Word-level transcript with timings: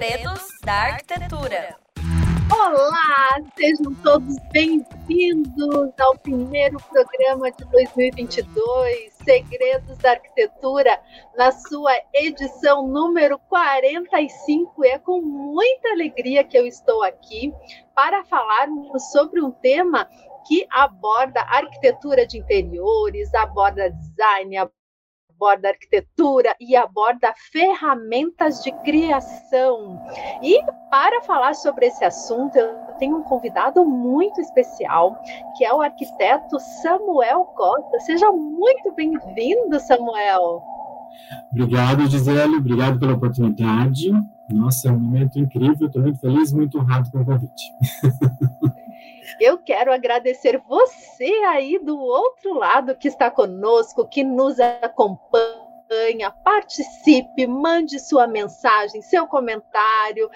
Segredos 0.00 0.48
da 0.64 0.72
Arquitetura. 0.72 1.76
Olá, 2.50 3.38
sejam 3.54 3.94
todos 4.02 4.34
bem-vindos 4.50 5.92
ao 6.00 6.16
primeiro 6.16 6.78
programa 6.78 7.52
de 7.52 7.66
2022, 7.66 9.12
Segredos 9.22 9.98
da 9.98 10.12
Arquitetura, 10.12 10.98
na 11.36 11.52
sua 11.52 11.92
edição 12.14 12.88
número 12.88 13.38
45. 13.40 14.82
É 14.86 14.98
com 14.98 15.20
muita 15.20 15.90
alegria 15.90 16.44
que 16.44 16.56
eu 16.56 16.66
estou 16.66 17.02
aqui 17.02 17.52
para 17.94 18.24
falarmos 18.24 19.12
sobre 19.12 19.42
um 19.42 19.50
tema 19.50 20.08
que 20.48 20.66
aborda 20.70 21.42
arquitetura 21.42 22.26
de 22.26 22.38
interiores, 22.38 23.34
aborda 23.34 23.90
design, 23.90 24.56
aborda 24.56 24.79
arquitetura 25.48 26.54
e 26.60 26.76
aborda 26.76 27.32
ferramentas 27.52 28.62
de 28.62 28.72
criação. 28.82 30.00
E 30.42 30.60
para 30.90 31.22
falar 31.22 31.54
sobre 31.54 31.86
esse 31.86 32.04
assunto, 32.04 32.56
eu 32.56 32.74
tenho 32.98 33.16
um 33.16 33.22
convidado 33.22 33.84
muito 33.84 34.40
especial, 34.40 35.16
que 35.56 35.64
é 35.64 35.72
o 35.72 35.80
arquiteto 35.80 36.58
Samuel 36.82 37.44
Costa. 37.56 38.00
Seja 38.00 38.30
muito 38.30 38.92
bem-vindo, 38.92 39.80
Samuel. 39.80 40.62
Obrigado, 41.50 42.06
Gisele. 42.08 42.56
Obrigado 42.56 42.98
pela 42.98 43.14
oportunidade. 43.14 44.10
Nossa, 44.50 44.88
é 44.88 44.92
um 44.92 44.98
momento 44.98 45.38
incrível. 45.38 45.86
Estou 45.86 46.02
muito 46.02 46.18
feliz, 46.18 46.52
muito 46.52 46.78
honrado 46.78 47.10
com 47.10 47.20
o 47.20 47.24
convite. 47.24 47.72
Eu 49.38 49.58
quero 49.58 49.92
agradecer 49.92 50.58
você 50.66 51.30
aí 51.46 51.78
do 51.78 51.98
outro 51.98 52.54
lado 52.54 52.96
que 52.96 53.08
está 53.08 53.30
conosco, 53.30 54.08
que 54.08 54.24
nos 54.24 54.58
acompanha. 54.58 56.30
Participe, 56.44 57.46
mande 57.46 57.98
sua 57.98 58.26
mensagem, 58.26 59.02
seu 59.02 59.26
comentário 59.26 60.30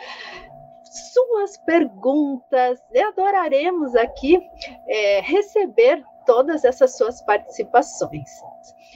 suas 0.94 1.56
perguntas. 1.56 2.80
E 2.92 3.00
adoraremos 3.00 3.94
aqui 3.96 4.40
é, 4.86 5.20
receber 5.20 6.04
todas 6.24 6.64
essas 6.64 6.96
suas 6.96 7.20
participações. 7.22 8.30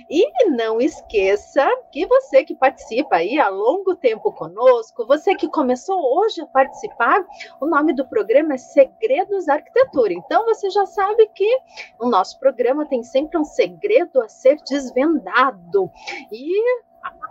E 0.08 0.50
não 0.50 0.80
esqueça 0.80 1.66
que 1.90 2.06
você 2.06 2.44
que 2.44 2.54
participa 2.54 3.16
aí 3.16 3.38
há 3.38 3.48
longo 3.48 3.94
tempo 3.94 4.32
conosco, 4.32 5.06
você 5.06 5.34
que 5.34 5.48
começou 5.48 5.98
hoje 6.18 6.40
a 6.40 6.46
participar, 6.46 7.24
o 7.60 7.66
nome 7.66 7.92
do 7.92 8.06
programa 8.06 8.54
é 8.54 8.58
Segredos 8.58 9.46
da 9.46 9.54
Arquitetura. 9.54 10.12
Então 10.12 10.44
você 10.44 10.70
já 10.70 10.86
sabe 10.86 11.28
que 11.34 11.58
o 11.98 12.08
nosso 12.08 12.38
programa 12.38 12.86
tem 12.86 13.02
sempre 13.02 13.38
um 13.38 13.44
segredo 13.44 14.20
a 14.20 14.28
ser 14.28 14.56
desvendado. 14.68 15.90
E 16.30 16.52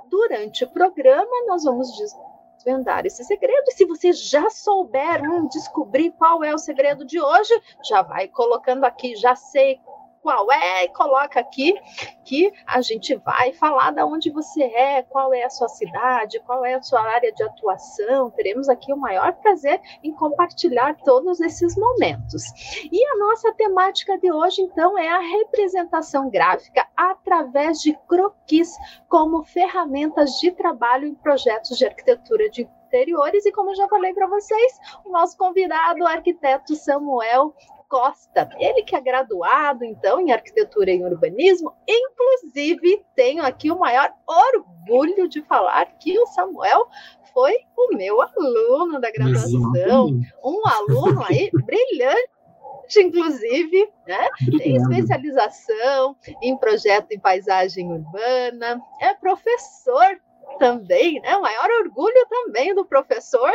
durante 0.10 0.64
o 0.64 0.70
programa 0.70 1.46
nós 1.48 1.64
vamos 1.64 1.90
desvendar 2.58 3.06
esse 3.06 3.24
segredo. 3.24 3.64
E 3.68 3.74
se 3.74 3.86
você 3.86 4.12
já 4.12 4.50
souber 4.50 5.22
hum, 5.24 5.48
descobrir 5.48 6.12
qual 6.12 6.44
é 6.44 6.54
o 6.54 6.58
segredo 6.58 7.06
de 7.06 7.20
hoje, 7.22 7.54
já 7.84 8.02
vai 8.02 8.28
colocando 8.28 8.84
aqui, 8.84 9.16
já 9.16 9.36
sei 9.36 9.80
qual 10.22 10.52
é, 10.52 10.86
e 10.86 10.90
coloca 10.90 11.40
aqui 11.40 11.74
que 12.26 12.52
a 12.66 12.82
gente 12.82 13.16
vai 13.16 13.54
falar 13.54 13.92
de 13.92 14.04
onde 14.04 14.30
você 14.30 14.64
é, 14.64 15.04
qual 15.04 15.34
é 15.34 15.44
a 15.44 15.50
sua 15.50 15.70
cidade, 15.70 16.40
qual 16.42 16.66
é 16.66 16.74
a 16.74 16.82
sua 16.82 17.02
área 17.02 17.32
de 17.32 17.44
atuação. 17.44 18.30
Teremos 18.32 18.68
aqui 18.70 18.92
o 18.92 18.98
maior 18.98 19.34
prazer 19.34 19.80
em 20.04 20.14
compartilhar 20.14 20.96
todos 21.04 21.40
esses 21.40 21.78
momentos. 21.78 22.44
E 22.92 23.06
a 23.06 23.18
nossa 23.18 23.54
temática 23.54 24.18
de 24.18 24.32
hoje, 24.32 24.62
então, 24.62 24.98
é 24.98 25.10
a 25.10 25.20
representação 25.20 26.30
gráfica 26.30 26.88
através 26.96 27.82
de 27.82 27.98
croquis 28.08 28.76
como 29.08 29.44
ferramentas 29.44 30.32
de 30.40 30.52
trabalho 30.52 31.08
em 31.08 31.16
projetos 31.16 31.78
de 31.78 31.86
arquitetura 31.86 32.50
de 32.50 32.68
interiores. 32.88 33.46
E 33.46 33.52
como 33.52 33.72
eu 33.72 33.76
já 33.76 33.88
falei 33.88 34.14
para 34.14 34.28
vocês, 34.28 34.80
o 35.06 35.12
nosso 35.12 35.38
convidado, 35.38 36.04
o 36.04 36.08
arquiteto 36.08 36.76
Samuel 36.76 37.54
Costa. 37.88 38.50
Ele 38.60 38.84
que 38.84 38.96
é 38.96 39.02
graduado, 39.02 39.84
então, 39.84 40.20
em 40.20 40.32
arquitetura 40.32 40.92
e 40.92 41.04
urbanismo, 41.04 41.74
inclusive 41.88 43.04
tenho 43.16 43.44
aqui 43.44 43.72
o 43.72 43.80
maior 43.80 44.12
orgulho 44.26 45.28
de 45.28 45.42
falar 45.44 45.86
que 45.98 46.18
o 46.20 46.28
Samuel 46.28 46.88
foi 47.34 47.56
o 47.78 47.96
meu 47.96 48.22
aluno 48.22 49.00
da 49.00 49.12
graduação, 49.12 50.20
um 50.44 50.68
aluno 50.68 51.24
aí 51.24 51.50
brilhante 51.52 52.38
inclusive, 52.98 53.90
né? 54.08 54.30
Tem 54.58 54.78
especialização 54.78 56.16
em 56.42 56.56
projeto 56.56 57.12
em 57.12 57.20
paisagem 57.20 57.92
urbana, 57.92 58.82
é 59.02 59.14
professor 59.14 60.22
também, 60.58 61.20
né? 61.22 61.36
O 61.36 61.42
maior 61.42 61.70
orgulho 61.84 62.28
também 62.30 62.74
do 62.74 62.86
professor 62.86 63.52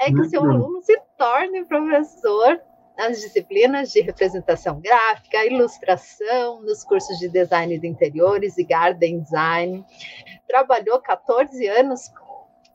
é 0.00 0.06
que 0.06 0.20
o 0.20 0.24
seu 0.24 0.42
aluno 0.42 0.82
se 0.82 1.00
torne 1.16 1.64
professor 1.64 2.60
nas 2.96 3.20
disciplinas 3.20 3.90
de 3.90 4.00
representação 4.00 4.80
gráfica, 4.80 5.44
ilustração, 5.44 6.60
nos 6.62 6.84
cursos 6.84 7.18
de 7.18 7.28
design 7.28 7.78
de 7.78 7.86
interiores 7.86 8.56
e 8.56 8.64
garden 8.64 9.20
design. 9.20 9.84
Trabalhou 10.46 11.00
14 11.00 11.66
anos 11.66 12.12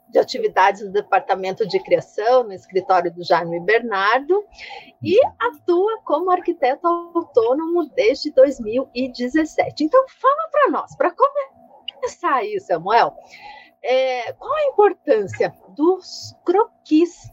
de 0.10 0.18
atividades 0.18 0.82
no 0.82 0.92
departamento 0.92 1.68
de 1.68 1.80
criação, 1.82 2.44
no 2.44 2.54
escritório 2.54 3.14
do 3.14 3.24
Jaime 3.24 3.60
Bernardo, 3.60 4.44
e 5.02 5.20
atua 5.40 6.02
como 6.04 6.32
arquiteto 6.32 6.88
autônomo 6.88 7.88
desde 7.90 8.32
2017. 8.32 9.84
Então, 9.84 10.04
fala 10.10 10.50
para 10.52 10.72
nós, 10.72 10.96
para 10.96 11.14
começar 11.14 12.34
aí, 12.34 12.60
Samuel, 12.60 13.14
é, 13.84 14.34
qual 14.34 14.52
a 14.52 14.66
importância 14.66 15.54
dos 15.70 16.36
croquis 16.44 17.32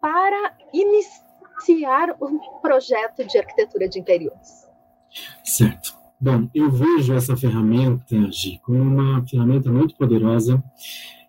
para 0.00 0.56
iniciar 0.72 1.23
iniciar 1.56 2.16
um 2.20 2.38
projeto 2.60 3.24
de 3.24 3.38
arquitetura 3.38 3.88
de 3.88 3.98
interiores? 3.98 4.68
Certo. 5.42 5.96
Bom, 6.20 6.48
eu 6.54 6.70
vejo 6.70 7.12
essa 7.12 7.36
ferramenta, 7.36 8.30
Gi, 8.30 8.58
como 8.62 8.80
uma 8.80 9.26
ferramenta 9.26 9.70
muito 9.70 9.94
poderosa 9.96 10.62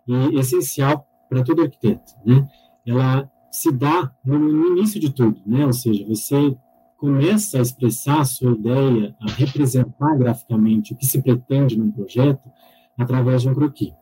e 0.07 0.39
essencial 0.39 1.07
para 1.29 1.43
todo 1.43 1.63
arquiteto, 1.63 2.13
né? 2.25 2.47
Ela 2.85 3.29
se 3.51 3.71
dá 3.71 4.11
no, 4.23 4.67
início 4.67 4.99
de 4.99 5.09
tudo, 5.11 5.41
né? 5.45 5.65
Ou 5.65 5.73
seja, 5.73 6.05
você 6.05 6.55
começa 6.97 7.57
a 7.57 7.61
expressar 7.61 8.21
a 8.21 8.25
sua 8.25 8.51
ideia, 8.51 9.15
a 9.19 9.31
representar 9.31 10.15
graficamente 10.17 10.93
o 10.93 10.97
que 10.97 11.05
se 11.05 11.21
pretende 11.21 11.77
num 11.77 11.91
projeto 11.91 12.49
através 12.97 13.41
de 13.41 13.49
um 13.49 13.53
croquis. 13.53 13.93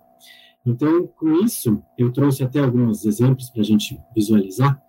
Então, 0.66 1.07
com 1.07 1.34
isso, 1.44 1.84
eu 1.97 2.11
trouxe 2.11 2.44
até 2.44 2.59
alguns 2.59 3.05
exemplos 3.05 3.50
para 3.50 3.61
a 3.61 3.66
gente 3.66 4.00
visualizar. 4.16 4.81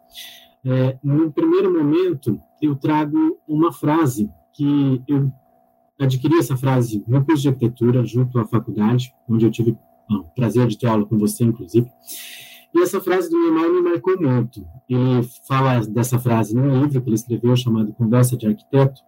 É, 0.64 0.98
no 1.02 1.30
primeiro 1.30 1.72
momento, 1.72 2.41
eu 2.60 2.75
trago 2.75 3.38
uma 3.47 3.72
frase 3.72 4.30
que 4.54 5.02
eu 5.06 5.30
adquiri 6.00 6.38
essa 6.38 6.56
frase 6.56 7.04
no 7.06 7.25
curso 7.25 7.42
de 7.42 7.48
arquitetura, 7.48 8.04
junto 8.04 8.38
à 8.38 8.47
faculdade, 8.47 9.14
onde 9.28 9.44
eu 9.44 9.50
tive 9.50 9.76
o 10.10 10.25
prazer 10.34 10.66
de 10.66 10.78
ter 10.78 10.86
aula 10.86 11.04
com 11.04 11.19
você, 11.19 11.44
inclusive. 11.44 11.91
E 12.75 12.82
essa 12.82 13.00
frase 13.00 13.30
do 13.30 13.38
Neymar 13.38 13.70
me 13.70 13.82
marcou 13.82 14.20
muito. 14.20 14.66
Ele 14.88 15.22
fala 15.47 15.80
dessa 15.86 16.19
frase 16.19 16.54
num 16.54 16.82
livro 16.82 17.00
que 17.00 17.08
ele 17.08 17.14
escreveu 17.14 17.54
chamado 17.56 17.92
Conversa 17.92 18.36
de 18.36 18.46
Arquiteto, 18.46 19.02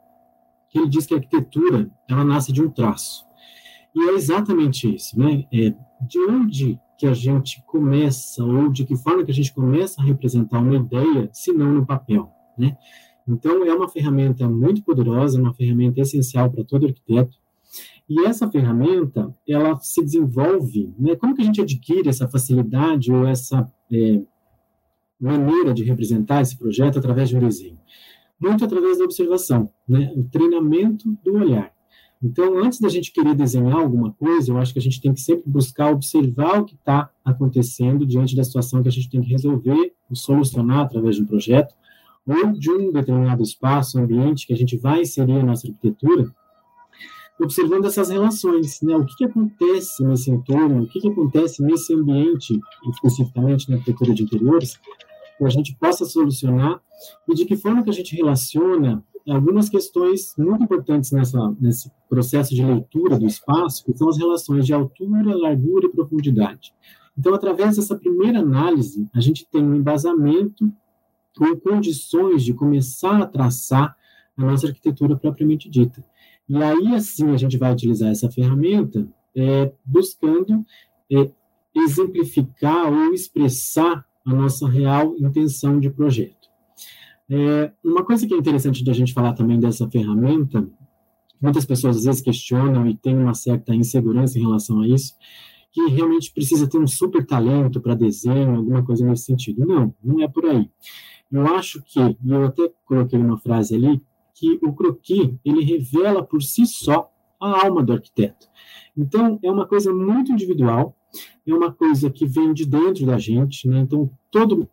que 0.68 0.78
ele 0.78 0.88
diz 0.88 1.06
que 1.06 1.14
a 1.14 1.16
arquitetura 1.16 1.90
ela 2.08 2.24
nasce 2.24 2.52
de 2.52 2.62
um 2.62 2.70
traço. 2.70 3.26
E 3.94 4.10
é 4.10 4.12
exatamente 4.12 4.94
isso, 4.94 5.18
né? 5.18 5.46
É, 5.52 5.74
de 6.00 6.18
onde 6.28 6.78
que 6.98 7.06
a 7.06 7.14
gente 7.14 7.62
começa, 7.66 8.42
ou 8.44 8.70
de 8.70 8.84
que 8.84 8.96
forma 8.96 9.24
que 9.24 9.30
a 9.30 9.34
gente 9.34 9.52
começa 9.52 10.00
a 10.00 10.04
representar 10.04 10.60
uma 10.60 10.76
ideia, 10.76 11.28
se 11.32 11.52
não 11.52 11.72
no 11.72 11.86
papel, 11.86 12.30
né? 12.56 12.76
Então, 13.28 13.64
é 13.64 13.74
uma 13.74 13.88
ferramenta 13.88 14.48
muito 14.48 14.82
poderosa, 14.82 15.40
uma 15.40 15.52
ferramenta 15.52 16.00
essencial 16.00 16.50
para 16.50 16.64
todo 16.64 16.86
arquiteto, 16.86 17.36
e 18.08 18.24
essa 18.24 18.48
ferramenta, 18.48 19.34
ela 19.48 19.76
se 19.80 20.02
desenvolve, 20.02 20.94
né? 20.98 21.16
Como 21.16 21.34
que 21.34 21.42
a 21.42 21.44
gente 21.44 21.60
adquire 21.60 22.08
essa 22.08 22.28
facilidade 22.28 23.12
ou 23.12 23.26
essa 23.26 23.70
é, 23.92 24.22
maneira 25.20 25.74
de 25.74 25.82
representar 25.82 26.40
esse 26.40 26.56
projeto 26.56 26.98
através 26.98 27.28
de 27.28 27.36
um 27.36 27.40
desenho? 27.40 27.78
Muito 28.40 28.64
através 28.64 28.98
da 28.98 29.04
observação, 29.04 29.70
né? 29.88 30.12
O 30.16 30.22
treinamento 30.24 31.18
do 31.24 31.34
olhar. 31.34 31.72
Então, 32.22 32.58
antes 32.58 32.80
da 32.80 32.88
gente 32.88 33.12
querer 33.12 33.34
desenhar 33.34 33.76
alguma 33.76 34.12
coisa, 34.12 34.50
eu 34.50 34.58
acho 34.58 34.72
que 34.72 34.78
a 34.78 34.82
gente 34.82 35.00
tem 35.00 35.12
que 35.12 35.20
sempre 35.20 35.44
buscar 35.46 35.90
observar 35.92 36.60
o 36.60 36.64
que 36.64 36.74
está 36.74 37.10
acontecendo 37.24 38.06
diante 38.06 38.34
da 38.34 38.42
situação 38.42 38.82
que 38.82 38.88
a 38.88 38.92
gente 38.92 39.10
tem 39.10 39.20
que 39.20 39.28
resolver, 39.28 39.92
solucionar 40.12 40.80
através 40.80 41.16
de 41.16 41.22
um 41.22 41.26
projeto, 41.26 41.74
ou 42.26 42.52
de 42.52 42.70
um 42.70 42.90
determinado 42.90 43.42
espaço, 43.42 43.98
ambiente 43.98 44.46
que 44.46 44.52
a 44.52 44.56
gente 44.56 44.76
vai 44.76 45.02
inserir 45.02 45.38
a 45.38 45.44
nossa 45.44 45.68
arquitetura, 45.68 46.34
observando 47.38 47.84
essas 47.84 48.08
relações, 48.08 48.80
né? 48.82 48.96
O 48.96 49.04
que, 49.04 49.14
que 49.16 49.24
acontece 49.24 50.02
nesse 50.02 50.30
entorno, 50.30 50.82
o 50.82 50.88
que, 50.88 51.00
que 51.00 51.08
acontece 51.08 51.62
nesse 51.62 51.94
ambiente, 51.94 52.58
especificamente 52.90 53.70
na 53.70 53.76
arquitetura 53.76 54.14
de 54.14 54.22
interiores, 54.22 54.80
que 55.36 55.44
a 55.44 55.50
gente 55.50 55.76
possa 55.76 56.06
solucionar 56.06 56.80
e 57.28 57.34
de 57.34 57.44
que 57.44 57.56
forma 57.56 57.82
que 57.82 57.90
a 57.90 57.92
gente 57.92 58.16
relaciona 58.16 59.04
algumas 59.32 59.68
questões 59.68 60.34
muito 60.38 60.62
importantes 60.62 61.10
nessa, 61.10 61.54
nesse 61.60 61.90
processo 62.08 62.54
de 62.54 62.64
leitura 62.64 63.18
do 63.18 63.26
espaço, 63.26 63.84
que 63.84 63.96
são 63.96 64.08
as 64.08 64.16
relações 64.16 64.66
de 64.66 64.72
altura, 64.72 65.36
largura 65.36 65.86
e 65.86 65.90
profundidade. 65.90 66.72
Então, 67.18 67.34
através 67.34 67.76
dessa 67.76 67.96
primeira 67.96 68.40
análise, 68.40 69.08
a 69.14 69.20
gente 69.20 69.46
tem 69.50 69.62
um 69.62 69.74
embasamento 69.74 70.70
com 71.36 71.56
condições 71.56 72.44
de 72.44 72.54
começar 72.54 73.22
a 73.22 73.26
traçar 73.26 73.96
a 74.36 74.44
nossa 74.44 74.66
arquitetura 74.66 75.16
propriamente 75.16 75.68
dita. 75.68 76.04
E 76.48 76.62
aí, 76.62 76.94
assim, 76.94 77.30
a 77.30 77.36
gente 77.36 77.56
vai 77.56 77.72
utilizar 77.72 78.10
essa 78.10 78.30
ferramenta 78.30 79.08
é, 79.34 79.72
buscando 79.84 80.64
é, 81.10 81.30
exemplificar 81.74 82.92
ou 82.92 83.12
expressar 83.12 84.04
a 84.24 84.34
nossa 84.34 84.68
real 84.68 85.14
intenção 85.18 85.78
de 85.78 85.90
projeto. 85.90 86.45
É, 87.28 87.72
uma 87.84 88.04
coisa 88.04 88.26
que 88.26 88.34
é 88.34 88.36
interessante 88.36 88.84
de 88.84 88.90
a 88.90 88.94
gente 88.94 89.12
falar 89.12 89.32
também 89.32 89.58
dessa 89.58 89.88
ferramenta, 89.90 90.68
muitas 91.40 91.64
pessoas 91.64 91.96
às 91.96 92.04
vezes 92.04 92.20
questionam 92.20 92.86
e 92.88 92.96
tem 92.96 93.16
uma 93.16 93.34
certa 93.34 93.74
insegurança 93.74 94.38
em 94.38 94.42
relação 94.42 94.80
a 94.80 94.88
isso, 94.88 95.14
que 95.72 95.88
realmente 95.88 96.32
precisa 96.32 96.68
ter 96.68 96.78
um 96.78 96.86
super 96.86 97.26
talento 97.26 97.80
para 97.80 97.94
desenho, 97.94 98.56
alguma 98.56 98.82
coisa 98.82 99.04
nesse 99.04 99.24
sentido. 99.24 99.66
Não, 99.66 99.94
não 100.02 100.22
é 100.22 100.28
por 100.28 100.46
aí. 100.46 100.70
Eu 101.30 101.46
acho 101.54 101.82
que, 101.82 102.00
e 102.00 102.30
eu 102.30 102.46
até 102.46 102.72
coloquei 102.84 103.18
uma 103.18 103.38
frase 103.38 103.74
ali, 103.74 104.00
que 104.34 104.58
o 104.62 104.72
croquis, 104.72 105.34
ele 105.44 105.64
revela 105.64 106.22
por 106.22 106.42
si 106.42 106.66
só 106.66 107.10
a 107.40 107.66
alma 107.66 107.82
do 107.82 107.92
arquiteto. 107.92 108.46
Então, 108.96 109.38
é 109.42 109.50
uma 109.50 109.66
coisa 109.66 109.92
muito 109.92 110.32
individual, 110.32 110.96
é 111.46 111.52
uma 111.52 111.72
coisa 111.72 112.10
que 112.10 112.26
vem 112.26 112.52
de 112.54 112.64
dentro 112.64 113.04
da 113.04 113.18
gente, 113.18 113.68
né? 113.68 113.80
Então, 113.80 114.10
todo, 114.30 114.68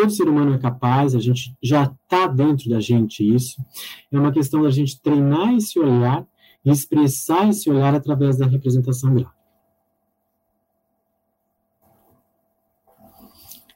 todo 0.00 0.10
ser 0.12 0.28
humano 0.28 0.54
é 0.54 0.58
capaz, 0.58 1.14
a 1.14 1.20
gente 1.20 1.54
já 1.62 1.84
está 1.84 2.26
dentro 2.26 2.70
da 2.70 2.80
gente 2.80 3.22
isso. 3.22 3.62
É 4.10 4.18
uma 4.18 4.32
questão 4.32 4.62
da 4.62 4.70
gente 4.70 5.00
treinar 5.00 5.54
esse 5.54 5.78
olhar 5.78 6.26
e 6.64 6.70
expressar 6.70 7.50
esse 7.50 7.68
olhar 7.70 7.94
através 7.94 8.38
da 8.38 8.46
representação 8.46 9.14
gráfica. 9.14 9.38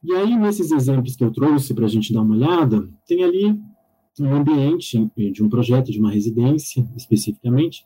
E 0.02 0.14
aí, 0.14 0.34
nesses 0.36 0.70
exemplos 0.70 1.14
que 1.14 1.24
eu 1.24 1.30
trouxe 1.30 1.74
para 1.74 1.84
a 1.84 1.88
gente 1.88 2.12
dar 2.12 2.22
uma 2.22 2.34
olhada, 2.34 2.88
tem 3.06 3.22
ali 3.22 3.60
um 4.18 4.34
ambiente 4.34 5.10
de 5.16 5.42
um 5.42 5.48
projeto, 5.48 5.92
de 5.92 5.98
uma 5.98 6.10
residência, 6.10 6.86
especificamente, 6.96 7.84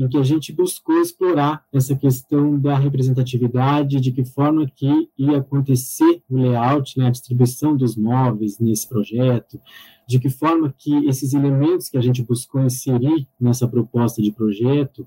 em 0.00 0.08
que 0.08 0.16
a 0.16 0.22
gente 0.22 0.50
buscou 0.50 0.98
explorar 0.98 1.62
essa 1.70 1.94
questão 1.94 2.58
da 2.58 2.74
representatividade, 2.78 4.00
de 4.00 4.10
que 4.10 4.24
forma 4.24 4.66
que 4.74 5.10
ia 5.18 5.38
acontecer 5.38 6.22
o 6.28 6.38
layout, 6.38 6.98
né, 6.98 7.08
a 7.08 7.10
distribuição 7.10 7.76
dos 7.76 7.96
móveis 7.96 8.58
nesse 8.58 8.88
projeto, 8.88 9.60
de 10.08 10.18
que 10.18 10.30
forma 10.30 10.74
que 10.76 11.06
esses 11.06 11.34
elementos 11.34 11.90
que 11.90 11.98
a 11.98 12.00
gente 12.00 12.22
buscou 12.22 12.62
inserir 12.62 13.28
nessa 13.38 13.68
proposta 13.68 14.22
de 14.22 14.32
projeto 14.32 15.06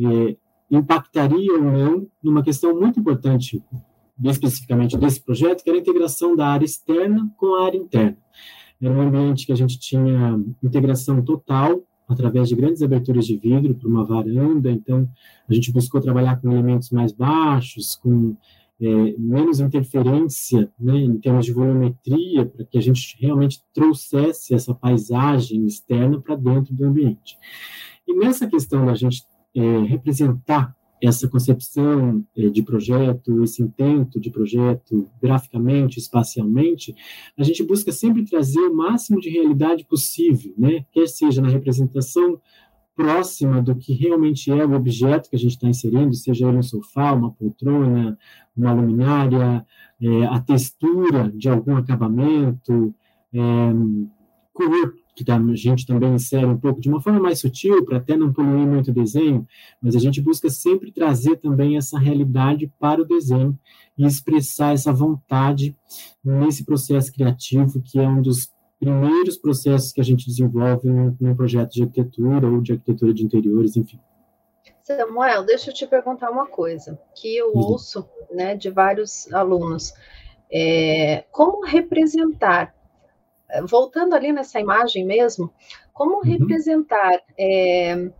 eh, 0.00 0.36
impactariam 0.68 1.64
ou 1.66 1.72
não 1.72 2.06
numa 2.20 2.42
questão 2.42 2.78
muito 2.78 2.98
importante, 2.98 3.62
especificamente 4.24 4.98
desse 4.98 5.22
projeto, 5.22 5.62
que 5.62 5.70
era 5.70 5.78
a 5.78 5.80
integração 5.80 6.34
da 6.34 6.48
área 6.48 6.64
externa 6.64 7.30
com 7.36 7.54
a 7.54 7.66
área 7.66 7.78
interna. 7.78 8.18
Era 8.82 8.92
um 8.92 9.00
ambiente 9.00 9.46
que 9.46 9.52
a 9.52 9.56
gente 9.56 9.78
tinha 9.78 10.42
integração 10.62 11.22
total 11.22 11.84
através 12.08 12.48
de 12.48 12.56
grandes 12.56 12.82
aberturas 12.82 13.26
de 13.26 13.36
vidro 13.36 13.74
para 13.74 13.88
uma 13.88 14.04
varanda. 14.04 14.70
Então, 14.70 15.08
a 15.48 15.54
gente 15.54 15.72
buscou 15.72 16.00
trabalhar 16.00 16.40
com 16.40 16.50
elementos 16.50 16.90
mais 16.90 17.12
baixos, 17.12 17.96
com 17.96 18.36
é, 18.80 19.14
menos 19.18 19.60
interferência 19.60 20.70
né, 20.78 20.96
em 20.96 21.18
termos 21.18 21.46
de 21.46 21.52
volumetria, 21.52 22.44
para 22.44 22.64
que 22.64 22.78
a 22.78 22.80
gente 22.80 23.16
realmente 23.20 23.62
trouxesse 23.72 24.54
essa 24.54 24.74
paisagem 24.74 25.64
externa 25.66 26.20
para 26.20 26.36
dentro 26.36 26.74
do 26.74 26.84
ambiente. 26.84 27.38
E 28.06 28.14
nessa 28.14 28.46
questão 28.46 28.84
da 28.84 28.94
gente 28.94 29.22
é, 29.54 29.78
representar 29.84 30.76
essa 31.06 31.28
concepção 31.28 32.24
eh, 32.36 32.48
de 32.48 32.62
projeto, 32.62 33.42
esse 33.42 33.62
intento 33.62 34.20
de 34.20 34.30
projeto 34.30 35.08
graficamente, 35.20 35.98
espacialmente, 35.98 36.94
a 37.36 37.42
gente 37.42 37.62
busca 37.62 37.92
sempre 37.92 38.24
trazer 38.24 38.60
o 38.60 38.74
máximo 38.74 39.20
de 39.20 39.28
realidade 39.28 39.84
possível, 39.84 40.54
né? 40.56 40.84
Quer 40.92 41.06
seja 41.08 41.42
na 41.42 41.48
representação 41.48 42.40
próxima 42.96 43.60
do 43.60 43.74
que 43.74 43.92
realmente 43.92 44.50
é 44.50 44.64
o 44.64 44.74
objeto 44.74 45.28
que 45.28 45.36
a 45.36 45.38
gente 45.38 45.52
está 45.52 45.68
inserindo, 45.68 46.14
seja 46.14 46.48
ele 46.48 46.58
um 46.58 46.62
sofá, 46.62 47.12
uma 47.12 47.32
poltrona, 47.32 48.16
uma 48.56 48.72
luminária, 48.72 49.66
é, 50.00 50.26
a 50.26 50.40
textura 50.40 51.30
de 51.34 51.48
algum 51.48 51.76
acabamento, 51.76 52.94
é, 53.32 53.40
cor 54.52 54.94
que 55.14 55.24
a 55.30 55.54
gente 55.54 55.86
também 55.86 56.14
insere 56.14 56.44
um 56.44 56.58
pouco 56.58 56.80
de 56.80 56.88
uma 56.88 57.00
forma 57.00 57.20
mais 57.20 57.38
sutil, 57.38 57.84
para 57.84 57.98
até 57.98 58.16
não 58.16 58.32
poluir 58.32 58.66
muito 58.66 58.90
o 58.90 58.94
desenho, 58.94 59.46
mas 59.80 59.94
a 59.94 59.98
gente 59.98 60.20
busca 60.20 60.50
sempre 60.50 60.90
trazer 60.90 61.36
também 61.36 61.76
essa 61.76 61.98
realidade 61.98 62.72
para 62.78 63.00
o 63.00 63.04
desenho 63.04 63.56
e 63.96 64.04
expressar 64.04 64.74
essa 64.74 64.92
vontade 64.92 65.76
nesse 66.24 66.64
processo 66.64 67.12
criativo, 67.12 67.80
que 67.80 67.98
é 67.98 68.08
um 68.08 68.20
dos 68.20 68.52
primeiros 68.80 69.36
processos 69.36 69.92
que 69.92 70.00
a 70.00 70.04
gente 70.04 70.26
desenvolve 70.26 70.88
num, 70.88 71.34
projeto 71.36 71.72
de 71.72 71.82
arquitetura 71.82 72.46
ou 72.48 72.60
de 72.60 72.72
arquitetura 72.72 73.14
de 73.14 73.24
interiores, 73.24 73.76
enfim. 73.76 74.00
Samuel, 74.82 75.44
deixa 75.44 75.70
eu 75.70 75.74
te 75.74 75.86
perguntar 75.86 76.30
uma 76.30 76.46
coisa, 76.46 76.98
que 77.14 77.34
eu 77.34 77.52
ouço 77.54 78.06
né, 78.30 78.54
de 78.54 78.68
vários 78.68 79.32
alunos. 79.32 79.94
É, 80.52 81.24
como 81.30 81.64
representar 81.64 82.74
voltando 83.62 84.14
ali 84.14 84.32
nessa 84.32 84.60
imagem 84.60 85.04
mesmo, 85.04 85.52
como 85.92 86.16
uhum. 86.16 86.22
representar 86.22 87.22
é, 87.38 88.10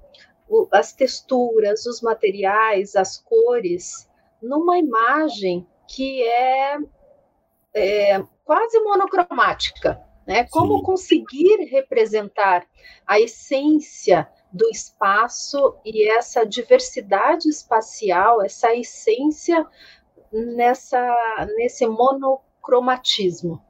o, 0.48 0.68
as 0.72 0.92
texturas, 0.92 1.86
os 1.86 2.00
materiais, 2.00 2.94
as 2.94 3.16
cores, 3.18 4.08
numa 4.40 4.78
imagem 4.78 5.66
que 5.88 6.22
é, 6.22 6.78
é 7.74 8.22
quase 8.44 8.78
monocromática, 8.80 10.00
né? 10.26 10.44
Como 10.44 10.78
Sim. 10.78 10.84
conseguir 10.84 11.64
representar 11.64 12.66
a 13.06 13.20
essência 13.20 14.28
do 14.52 14.68
espaço 14.68 15.76
e 15.84 16.08
essa 16.10 16.44
diversidade 16.44 17.48
espacial, 17.48 18.42
essa 18.42 18.74
essência 18.74 19.66
nessa 20.32 21.46
nesse 21.56 21.86
monocromatismo. 21.86 23.60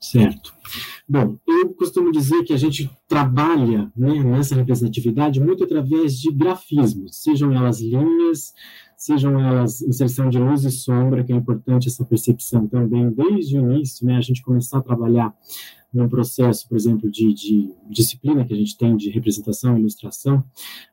Certo. 0.00 0.54
Bom, 1.06 1.38
eu 1.46 1.74
costumo 1.74 2.10
dizer 2.10 2.42
que 2.44 2.52
a 2.52 2.56
gente 2.56 2.90
trabalha 3.06 3.92
né, 3.94 4.22
nessa 4.22 4.54
representatividade 4.54 5.40
muito 5.40 5.64
através 5.64 6.14
de 6.18 6.32
grafismos, 6.32 7.20
sejam 7.20 7.52
elas 7.52 7.80
linhas, 7.80 8.54
sejam 9.00 9.40
elas 9.40 9.80
inserção 9.80 10.28
de 10.28 10.38
luz 10.38 10.62
e 10.62 10.70
sombra, 10.70 11.24
que 11.24 11.32
é 11.32 11.36
importante 11.36 11.88
essa 11.88 12.04
percepção 12.04 12.68
também 12.68 13.10
desde 13.10 13.58
o 13.58 13.72
início, 13.72 14.06
né, 14.06 14.18
a 14.18 14.20
gente 14.20 14.42
começar 14.42 14.76
a 14.76 14.82
trabalhar 14.82 15.34
num 15.92 16.06
processo, 16.06 16.68
por 16.68 16.76
exemplo, 16.76 17.10
de, 17.10 17.32
de, 17.32 17.70
disciplina 17.88 18.44
que 18.44 18.52
a 18.52 18.56
gente 18.56 18.76
tem 18.76 18.94
de 18.94 19.08
representação 19.08 19.78
ilustração, 19.78 20.44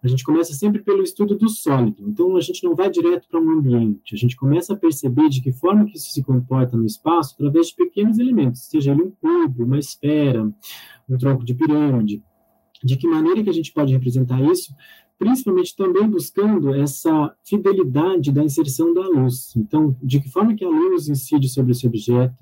a 0.02 0.08
gente 0.08 0.24
começa 0.24 0.54
sempre 0.54 0.82
pelo 0.82 1.04
estudo 1.04 1.38
do 1.38 1.50
sólido. 1.50 2.02
Então, 2.08 2.38
a 2.38 2.42
gente 2.42 2.64
não 2.64 2.74
vai 2.74 2.90
direto 2.90 3.28
para 3.28 3.42
um 3.42 3.60
ambiente, 3.60 4.16
a 4.16 4.18
gente 4.18 4.38
começa 4.38 4.74
a 4.74 4.78
perceber 4.78 5.28
de 5.28 5.42
que 5.42 5.52
forma 5.52 5.86
que 5.86 5.98
isso 5.98 6.10
se 6.10 6.24
comporta 6.24 6.78
no 6.78 6.86
espaço 6.86 7.36
através 7.36 7.68
de 7.68 7.76
pequenos 7.76 8.18
elementos, 8.20 8.62
seja 8.62 8.94
ele 8.94 9.04
um 9.04 9.12
cubo, 9.12 9.66
uma 9.66 9.78
esfera, 9.78 10.50
um 11.10 11.18
tronco 11.18 11.44
de 11.44 11.54
pirâmide. 11.54 12.24
De 12.82 12.96
que 12.96 13.08
maneira 13.08 13.44
que 13.44 13.50
a 13.50 13.54
gente 13.54 13.74
pode 13.74 13.92
representar 13.92 14.42
isso 14.42 14.74
principalmente 15.18 15.76
também 15.76 16.08
buscando 16.08 16.74
essa 16.76 17.34
fidelidade 17.44 18.32
da 18.32 18.44
inserção 18.44 18.94
da 18.94 19.08
luz. 19.08 19.56
Então, 19.56 19.96
de 20.02 20.20
que 20.20 20.30
forma 20.30 20.56
que 20.56 20.64
a 20.64 20.70
luz 20.70 21.08
incide 21.08 21.50
sobre 21.50 21.72
esse 21.72 21.88
objeto, 21.88 22.36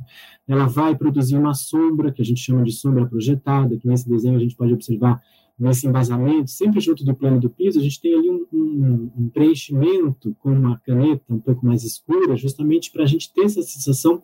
ela 0.48 0.67
vai 0.67 0.96
produzir 0.96 1.38
uma 1.38 1.53
sombra, 1.53 2.12
que 2.12 2.22
a 2.22 2.25
gente 2.25 2.41
chama 2.41 2.63
de 2.63 2.74
sombra 2.74 3.05
projetada, 3.05 3.77
que 3.77 3.88
nesse 3.88 4.08
desenho 4.10 4.36
a 4.36 4.39
gente 4.39 4.55
pode 4.55 4.74
observar 4.74 5.22
nesse 5.58 5.88
embasamento, 5.88 6.51
sempre 6.51 6.82
junto 6.82 7.05
do 7.05 7.15
plano 7.15 7.39
do 7.39 7.50
piso, 7.50 7.79
a 7.79 7.82
gente 7.82 8.01
tem 8.01 8.13
ali 8.13 8.29
um, 8.29 8.46
um, 8.51 9.12
um 9.17 9.29
preenchimento 9.29 10.36
com 10.39 10.51
uma 10.51 10.77
caneta 10.79 11.34
um 11.34 11.39
pouco 11.39 11.65
mais 11.65 11.84
escura, 11.86 12.36
justamente 12.36 12.91
para 12.91 13.03
a 13.03 13.08
gente 13.08 13.34
ter 13.34 13.46
essa 13.46 13.62
sensação 13.62 14.22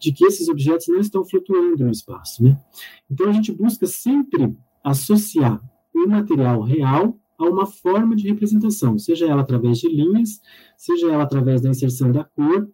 de 0.00 0.12
que 0.12 0.24
esses 0.24 0.48
objetos 0.48 0.88
não 0.88 0.98
estão 0.98 1.24
flutuando 1.24 1.84
no 1.84 1.90
espaço. 1.90 2.42
Né? 2.42 2.60
Então, 3.08 3.28
a 3.28 3.32
gente 3.32 3.52
busca 3.52 3.86
sempre 3.86 4.56
associar 4.82 5.62
o 5.94 6.08
material 6.08 6.62
real 6.62 7.16
a 7.44 7.50
uma 7.50 7.66
forma 7.66 8.14
de 8.16 8.28
representação, 8.28 8.98
seja 8.98 9.26
ela 9.26 9.42
através 9.42 9.78
de 9.78 9.88
linhas, 9.88 10.40
seja 10.76 11.10
ela 11.10 11.22
através 11.22 11.60
da 11.60 11.70
inserção 11.70 12.10
da 12.10 12.24
cor. 12.24 12.68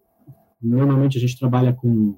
Normalmente 0.60 1.18
a 1.18 1.20
gente 1.20 1.38
trabalha 1.38 1.72
com 1.72 2.16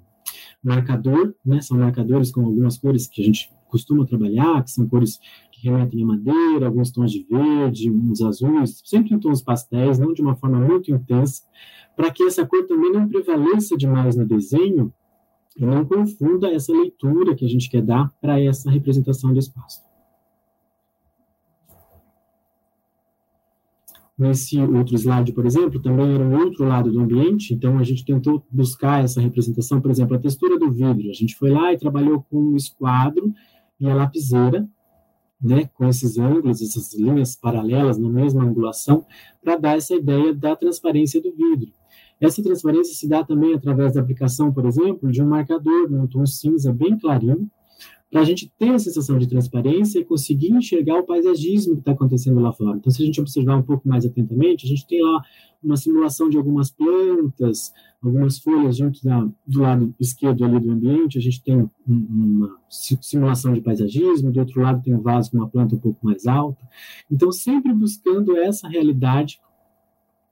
marcador, 0.62 1.34
né? 1.44 1.60
São 1.60 1.78
marcadores 1.78 2.30
com 2.30 2.44
algumas 2.44 2.78
cores 2.78 3.06
que 3.06 3.22
a 3.22 3.24
gente 3.24 3.50
costuma 3.68 4.04
trabalhar, 4.04 4.62
que 4.64 4.70
são 4.70 4.86
cores 4.88 5.18
que 5.52 5.68
remetem 5.68 6.02
a 6.02 6.06
madeira, 6.06 6.66
alguns 6.66 6.90
tons 6.90 7.12
de 7.12 7.24
verde, 7.30 7.90
uns 7.90 8.20
azuis, 8.20 8.82
sempre 8.84 9.14
em 9.14 9.18
tons 9.18 9.42
pastéis, 9.42 9.98
não 9.98 10.12
de 10.12 10.20
uma 10.20 10.34
forma 10.34 10.58
muito 10.58 10.90
intensa, 10.90 11.42
para 11.96 12.10
que 12.10 12.24
essa 12.24 12.46
cor 12.46 12.66
também 12.66 12.92
não 12.92 13.08
prevaleça 13.08 13.76
demais 13.76 14.16
no 14.16 14.26
desenho 14.26 14.92
e 15.56 15.64
não 15.64 15.84
confunda 15.84 16.50
essa 16.50 16.72
leitura 16.72 17.34
que 17.34 17.44
a 17.44 17.48
gente 17.48 17.68
quer 17.70 17.82
dar 17.82 18.12
para 18.20 18.40
essa 18.40 18.70
representação 18.70 19.32
do 19.32 19.38
espaço. 19.38 19.89
Nesse 24.20 24.60
outro 24.60 24.94
slide, 24.96 25.32
por 25.32 25.46
exemplo, 25.46 25.80
também 25.80 26.14
era 26.14 26.22
um 26.22 26.44
outro 26.44 26.66
lado 26.66 26.92
do 26.92 27.00
ambiente, 27.00 27.54
então 27.54 27.78
a 27.78 27.82
gente 27.82 28.04
tentou 28.04 28.44
buscar 28.50 29.02
essa 29.02 29.18
representação, 29.18 29.80
por 29.80 29.90
exemplo, 29.90 30.14
a 30.14 30.18
textura 30.18 30.58
do 30.58 30.70
vidro. 30.70 31.08
A 31.08 31.14
gente 31.14 31.34
foi 31.34 31.48
lá 31.48 31.72
e 31.72 31.78
trabalhou 31.78 32.22
com 32.28 32.36
o 32.36 32.54
esquadro 32.54 33.32
e 33.80 33.88
a 33.88 33.94
lapiseira, 33.94 34.68
né, 35.40 35.70
com 35.72 35.88
esses 35.88 36.18
ângulos, 36.18 36.60
essas 36.60 36.94
linhas 36.94 37.34
paralelas 37.34 37.96
na 37.96 38.10
mesma 38.10 38.44
angulação, 38.44 39.06
para 39.42 39.56
dar 39.56 39.78
essa 39.78 39.94
ideia 39.94 40.34
da 40.34 40.54
transparência 40.54 41.18
do 41.22 41.34
vidro. 41.34 41.72
Essa 42.20 42.42
transparência 42.42 42.94
se 42.94 43.08
dá 43.08 43.24
também 43.24 43.54
através 43.54 43.94
da 43.94 44.02
aplicação, 44.02 44.52
por 44.52 44.66
exemplo, 44.66 45.10
de 45.10 45.22
um 45.22 45.28
marcador 45.28 45.90
num 45.90 46.06
tom 46.06 46.26
cinza 46.26 46.74
bem 46.74 46.98
clarinho, 46.98 47.50
para 48.10 48.22
a 48.22 48.24
gente 48.24 48.52
ter 48.58 48.70
a 48.70 48.78
sensação 48.78 49.18
de 49.18 49.28
transparência 49.28 50.00
e 50.00 50.04
conseguir 50.04 50.50
enxergar 50.52 50.98
o 50.98 51.04
paisagismo 51.04 51.74
que 51.74 51.80
está 51.80 51.92
acontecendo 51.92 52.40
lá 52.40 52.52
fora. 52.52 52.76
Então, 52.76 52.90
se 52.90 53.00
a 53.02 53.06
gente 53.06 53.20
observar 53.20 53.56
um 53.56 53.62
pouco 53.62 53.88
mais 53.88 54.04
atentamente, 54.04 54.66
a 54.66 54.68
gente 54.68 54.86
tem 54.86 55.00
lá 55.00 55.22
uma 55.62 55.76
simulação 55.76 56.28
de 56.28 56.36
algumas 56.36 56.70
plantas, 56.70 57.72
algumas 58.02 58.38
folhas 58.38 58.78
junto 58.78 59.04
da, 59.04 59.28
do 59.46 59.60
lado 59.60 59.94
esquerdo 60.00 60.44
ali 60.44 60.58
do 60.58 60.72
ambiente, 60.72 61.18
a 61.18 61.20
gente 61.20 61.42
tem 61.42 61.70
uma 61.86 62.56
simulação 62.68 63.52
de 63.52 63.60
paisagismo, 63.60 64.32
do 64.32 64.40
outro 64.40 64.60
lado 64.60 64.82
tem 64.82 64.94
um 64.94 65.02
vaso 65.02 65.30
com 65.30 65.36
uma 65.36 65.48
planta 65.48 65.76
um 65.76 65.78
pouco 65.78 66.04
mais 66.04 66.26
alta. 66.26 66.66
Então, 67.10 67.30
sempre 67.30 67.72
buscando 67.72 68.36
essa 68.36 68.66
realidade 68.66 69.38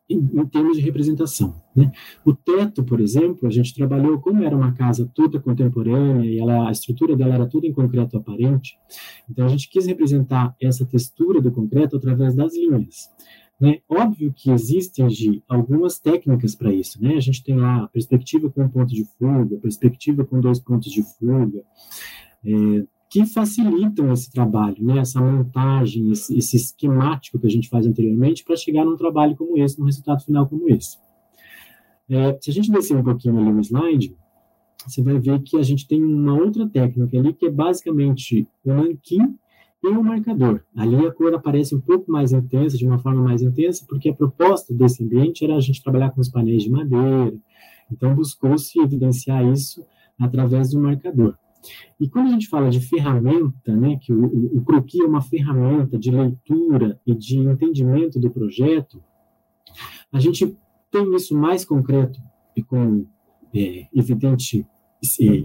em, 0.08 0.16
em, 0.16 0.46
termos 0.46 0.76
de 0.76 0.82
representação. 0.82 1.60
Né? 1.74 1.92
O 2.24 2.34
teto, 2.34 2.82
por 2.82 3.00
exemplo, 3.00 3.46
a 3.46 3.50
gente 3.50 3.74
trabalhou, 3.74 4.18
como 4.18 4.42
era 4.42 4.56
uma 4.56 4.72
casa 4.72 5.10
toda 5.14 5.40
contemporânea 5.40 6.24
e 6.28 6.38
ela, 6.38 6.68
a 6.68 6.72
estrutura 6.72 7.16
dela 7.16 7.34
era 7.34 7.46
toda 7.46 7.66
em 7.66 7.72
concreto 7.72 8.16
aparente, 8.16 8.78
então 9.28 9.44
a 9.44 9.48
gente 9.48 9.68
quis 9.68 9.86
representar 9.86 10.54
essa 10.60 10.84
textura 10.86 11.40
do 11.40 11.52
concreto 11.52 11.96
através 11.96 12.34
das 12.34 12.54
linhas. 12.54 13.10
Né? 13.60 13.80
Óbvio 13.88 14.32
que 14.34 14.50
existem 14.50 15.08
de 15.08 15.42
algumas 15.48 15.98
técnicas 15.98 16.54
para 16.54 16.72
isso. 16.72 17.02
Né? 17.02 17.16
A 17.16 17.20
gente 17.20 17.42
tem 17.42 17.56
lá 17.56 17.84
a 17.84 17.88
perspectiva 17.88 18.48
com 18.48 18.62
um 18.62 18.68
ponto 18.68 18.94
de 18.94 19.04
fuga, 19.18 19.56
perspectiva 19.56 20.24
com 20.24 20.40
dois 20.40 20.60
pontos 20.60 20.92
de 20.92 21.02
fuga, 21.02 21.62
é, 22.44 22.86
que 23.08 23.24
facilitam 23.24 24.12
esse 24.12 24.30
trabalho, 24.30 24.76
né, 24.84 24.98
essa 24.98 25.20
montagem, 25.20 26.10
esse, 26.12 26.36
esse 26.36 26.56
esquemático 26.56 27.38
que 27.38 27.46
a 27.46 27.50
gente 27.50 27.68
faz 27.68 27.86
anteriormente 27.86 28.44
para 28.44 28.56
chegar 28.56 28.84
num 28.84 28.96
trabalho 28.96 29.34
como 29.34 29.56
esse, 29.56 29.78
num 29.78 29.86
resultado 29.86 30.22
final 30.22 30.46
como 30.46 30.68
esse. 30.68 30.98
É, 32.08 32.38
se 32.40 32.50
a 32.50 32.52
gente 32.52 32.70
descer 32.70 32.96
um 32.96 33.02
pouquinho 33.02 33.38
ali 33.38 33.52
no 33.52 33.60
slide, 33.60 34.14
você 34.86 35.02
vai 35.02 35.18
ver 35.18 35.40
que 35.42 35.56
a 35.58 35.62
gente 35.62 35.86
tem 35.86 36.02
uma 36.02 36.34
outra 36.34 36.68
técnica 36.68 37.18
ali 37.18 37.32
que 37.32 37.46
é 37.46 37.50
basicamente 37.50 38.46
o 38.64 38.72
nanquim 38.72 39.36
e 39.82 39.88
o 39.88 40.02
marcador. 40.02 40.62
Ali 40.76 41.06
a 41.06 41.12
cor 41.12 41.34
aparece 41.34 41.74
um 41.74 41.80
pouco 41.80 42.10
mais 42.10 42.32
intensa, 42.32 42.76
de 42.76 42.86
uma 42.86 42.98
forma 42.98 43.22
mais 43.22 43.42
intensa, 43.42 43.84
porque 43.88 44.08
a 44.08 44.14
proposta 44.14 44.74
desse 44.74 45.02
ambiente 45.02 45.44
era 45.44 45.56
a 45.56 45.60
gente 45.60 45.82
trabalhar 45.82 46.10
com 46.10 46.20
os 46.20 46.28
painéis 46.28 46.62
de 46.62 46.70
madeira, 46.70 47.36
então 47.90 48.14
buscou-se 48.14 48.78
evidenciar 48.80 49.46
isso 49.46 49.84
através 50.18 50.70
do 50.70 50.80
marcador. 50.80 51.36
E 52.00 52.08
quando 52.08 52.28
a 52.28 52.30
gente 52.30 52.48
fala 52.48 52.70
de 52.70 52.80
ferramenta, 52.80 53.74
né, 53.74 53.98
que 54.00 54.12
o, 54.12 54.24
o, 54.24 54.58
o 54.58 54.64
croquis 54.64 55.00
é 55.00 55.04
uma 55.04 55.20
ferramenta 55.20 55.98
de 55.98 56.10
leitura 56.10 57.00
e 57.06 57.14
de 57.14 57.38
entendimento 57.38 58.18
do 58.18 58.30
projeto, 58.30 59.02
a 60.12 60.20
gente 60.20 60.56
tem 60.90 61.14
isso 61.14 61.36
mais 61.36 61.64
concreto 61.64 62.20
e 62.56 62.62
com 62.62 63.06
é, 63.54 63.86
evidente 63.94 64.66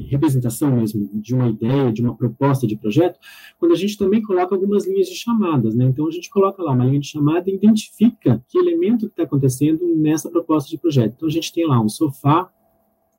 representação 0.09 0.75
mesmo 0.75 1.09
de 1.13 1.35
uma 1.35 1.47
ideia, 1.47 1.91
de 1.91 2.01
uma 2.01 2.15
proposta 2.15 2.65
de 2.65 2.75
projeto, 2.75 3.19
quando 3.59 3.71
a 3.73 3.75
gente 3.75 3.97
também 3.97 4.21
coloca 4.21 4.55
algumas 4.55 4.87
linhas 4.87 5.07
de 5.07 5.15
chamadas, 5.15 5.75
né? 5.75 5.85
Então 5.85 6.07
a 6.07 6.11
gente 6.11 6.29
coloca 6.29 6.63
lá 6.63 6.71
uma 6.71 6.85
linha 6.85 6.99
de 6.99 7.07
chamada 7.07 7.49
e 7.49 7.53
identifica 7.53 8.43
que 8.47 8.57
elemento 8.57 9.05
que 9.05 9.13
está 9.13 9.23
acontecendo 9.23 9.85
nessa 9.95 10.29
proposta 10.29 10.69
de 10.69 10.77
projeto. 10.77 11.13
Então 11.15 11.27
a 11.27 11.31
gente 11.31 11.53
tem 11.53 11.67
lá 11.67 11.79
um 11.79 11.87
sofá 11.87 12.51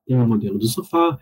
tem 0.06 0.16
o 0.16 0.26
modelo 0.26 0.58
do 0.58 0.66
sofá, 0.66 1.18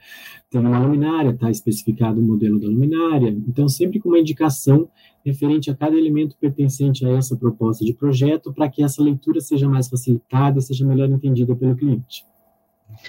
tem 0.50 0.60
uma 0.60 0.78
luminária, 0.78 1.30
está 1.30 1.50
especificado 1.50 2.20
o 2.20 2.22
modelo 2.22 2.60
da 2.60 2.66
luminária, 2.66 3.28
então 3.28 3.68
sempre 3.68 4.00
com 4.00 4.08
uma 4.08 4.18
indicação 4.18 4.88
referente 5.24 5.70
a 5.70 5.76
cada 5.76 5.96
elemento 5.96 6.36
pertencente 6.36 7.06
a 7.06 7.10
essa 7.10 7.36
proposta 7.36 7.84
de 7.84 7.94
projeto, 7.94 8.52
para 8.52 8.68
que 8.68 8.82
essa 8.82 9.02
leitura 9.02 9.40
seja 9.40 9.68
mais 9.68 9.88
facilitada, 9.88 10.60
seja 10.60 10.84
melhor 10.84 11.08
entendida 11.08 11.54
pelo 11.54 11.76
cliente. 11.76 12.26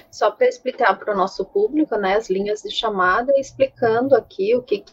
Só 0.10 0.32
para 0.32 0.48
explicar 0.48 0.98
para 0.98 1.14
o 1.14 1.18
nosso 1.18 1.44
público, 1.46 1.96
né, 1.98 2.16
as 2.16 2.30
linhas 2.30 2.62
de 2.62 2.72
chamada, 2.72 3.34
explicando 3.38 4.16
aqui 4.16 4.56
o 4.56 4.62
que, 4.62 4.84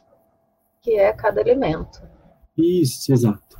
que 0.82 0.92
é 0.94 1.12
cada 1.12 1.40
elemento. 1.40 2.02
Isso, 2.56 3.12
exato. 3.12 3.58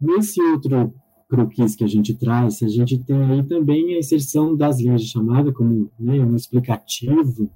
Nesse 0.00 0.42
outro 0.42 0.92
croquis 1.32 1.74
que 1.74 1.82
a 1.82 1.86
gente 1.86 2.12
traz, 2.12 2.62
a 2.62 2.68
gente 2.68 2.98
tem 2.98 3.16
aí 3.22 3.42
também 3.42 3.94
a 3.94 3.98
inserção 3.98 4.54
das 4.54 4.78
linhas 4.78 5.00
de 5.00 5.08
chamada 5.08 5.50
como 5.50 5.90
né, 5.98 6.20
um 6.20 6.36
explicativo 6.36 7.50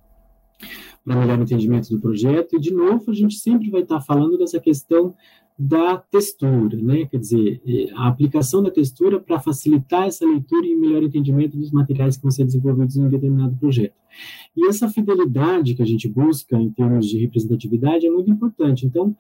para 1.05 1.21
melhor 1.21 1.39
entendimento 1.39 1.91
do 1.91 2.01
projeto, 2.01 2.57
e 2.57 2.59
de 2.59 2.73
novo 2.73 3.11
a 3.11 3.15
gente 3.15 3.35
sempre 3.35 3.69
vai 3.69 3.83
estar 3.83 4.01
falando 4.01 4.39
dessa 4.39 4.59
questão 4.59 5.15
da 5.59 5.99
textura, 5.99 6.77
né? 6.81 7.07
quer 7.07 7.19
dizer, 7.19 7.61
é, 7.67 7.91
a 7.95 8.09
aplicação 8.09 8.63
da 8.63 8.71
textura 8.71 9.21
para 9.21 9.41
facilitar 9.41 10.07
essa 10.07 10.25
leitura 10.25 10.67
e 10.67 10.75
melhor 10.75 11.03
entendimento 11.03 11.57
dos 11.57 11.71
materiais 11.71 12.17
que 12.17 12.23
vão 12.23 12.31
ser 12.31 12.45
desenvolvidos 12.45 12.97
em 12.97 13.05
um 13.05 13.11
determinado 13.11 13.57
projeto. 13.57 13.95
E 14.57 14.69
essa 14.69 14.89
fidelidade 14.89 15.75
que 15.75 15.83
a 15.83 15.87
gente 15.87 16.09
busca 16.09 16.57
em 16.57 16.71
termos 16.71 17.07
de 17.07 17.19
representatividade 17.19 18.07
é 18.07 18.11
muito 18.11 18.31
importante. 18.31 18.87
Então, 18.87 19.15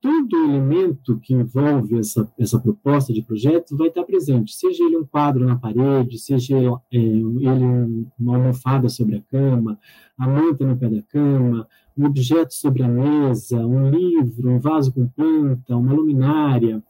todo 0.00 0.44
elemento 0.44 1.18
que 1.20 1.34
envolve 1.34 1.98
essa, 1.98 2.30
essa 2.38 2.58
proposta 2.58 3.12
de 3.12 3.22
projeto 3.22 3.76
vai 3.76 3.88
estar 3.88 4.02
presente, 4.04 4.54
seja 4.54 4.82
ele 4.84 4.96
um 4.96 5.04
quadro 5.04 5.46
na 5.46 5.56
parede, 5.56 6.18
seja 6.18 6.56
é, 6.56 6.96
ele 6.96 8.06
uma 8.18 8.36
almofada 8.36 8.88
sobre 8.88 9.16
a 9.16 9.20
cama, 9.20 9.78
a 10.16 10.26
manta 10.26 10.66
no 10.66 10.76
pé 10.76 10.88
da 10.88 11.02
cama, 11.02 11.68
um 11.96 12.06
objeto 12.06 12.54
sobre 12.54 12.82
a 12.82 12.88
mesa, 12.88 13.58
um 13.58 13.90
livro, 13.90 14.50
um 14.50 14.58
vaso 14.58 14.92
com 14.92 15.06
planta, 15.06 15.76
uma 15.76 15.92
luminária. 15.92 16.82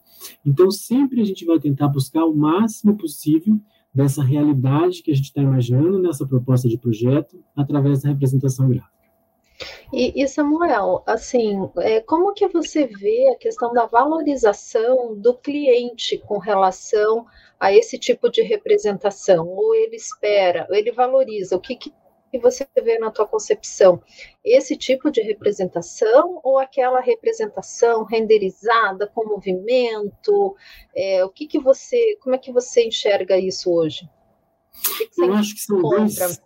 Então, 0.44 0.70
sempre 0.70 1.20
a 1.20 1.24
gente 1.24 1.44
vai 1.44 1.58
tentar 1.58 1.88
buscar 1.88 2.24
o 2.24 2.34
máximo 2.34 2.96
possível 2.96 3.58
dessa 3.92 4.22
realidade 4.22 5.02
que 5.02 5.10
a 5.10 5.14
gente 5.14 5.26
está 5.26 5.42
imaginando 5.42 5.98
nessa 5.98 6.24
proposta 6.26 6.68
de 6.68 6.78
projeto 6.78 7.42
através 7.56 8.02
da 8.02 8.10
representação 8.10 8.68
gráfica. 8.68 8.99
E, 9.92 10.22
e, 10.22 10.28
Samuel, 10.28 11.02
assim, 11.06 11.68
é, 11.78 12.00
como 12.00 12.32
que 12.32 12.46
você 12.48 12.86
vê 12.86 13.28
a 13.30 13.36
questão 13.36 13.72
da 13.72 13.86
valorização 13.86 15.14
do 15.16 15.36
cliente 15.36 16.18
com 16.18 16.38
relação 16.38 17.26
a 17.58 17.72
esse 17.72 17.98
tipo 17.98 18.30
de 18.30 18.42
representação? 18.42 19.46
Ou 19.48 19.74
ele 19.74 19.96
espera, 19.96 20.66
ou 20.70 20.76
ele 20.76 20.92
valoriza? 20.92 21.56
O 21.56 21.60
que, 21.60 21.74
que 21.74 21.92
você 22.40 22.66
vê 22.82 22.98
na 22.98 23.10
tua 23.10 23.26
concepção? 23.26 24.00
Esse 24.44 24.76
tipo 24.76 25.10
de 25.10 25.20
representação 25.20 26.40
ou 26.44 26.58
aquela 26.58 27.00
representação 27.00 28.04
renderizada 28.04 29.08
com 29.08 29.28
movimento? 29.28 30.56
É, 30.94 31.24
o 31.24 31.30
que, 31.30 31.46
que 31.46 31.58
você, 31.58 32.16
como 32.22 32.36
é 32.36 32.38
que 32.38 32.52
você 32.52 32.86
enxerga 32.86 33.36
isso 33.36 33.72
hoje? 33.72 34.08
Que 34.96 35.08
que 35.08 35.22
Eu 35.22 35.34
acho 35.34 35.54
que 35.54 35.60
são 35.60 35.82
dois 35.82 36.40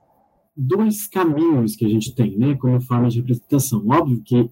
dois 0.57 1.07
caminhos 1.07 1.77
que 1.77 1.85
a 1.85 1.89
gente 1.89 2.15
tem, 2.15 2.37
né, 2.37 2.55
como 2.55 2.81
forma 2.81 3.09
de 3.09 3.19
representação. 3.19 3.85
Óbvio 3.89 4.23
que 4.23 4.51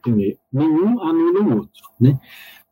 nenhum 0.52 1.00
anula 1.00 1.40
o 1.40 1.56
outro, 1.58 1.82
né? 2.00 2.18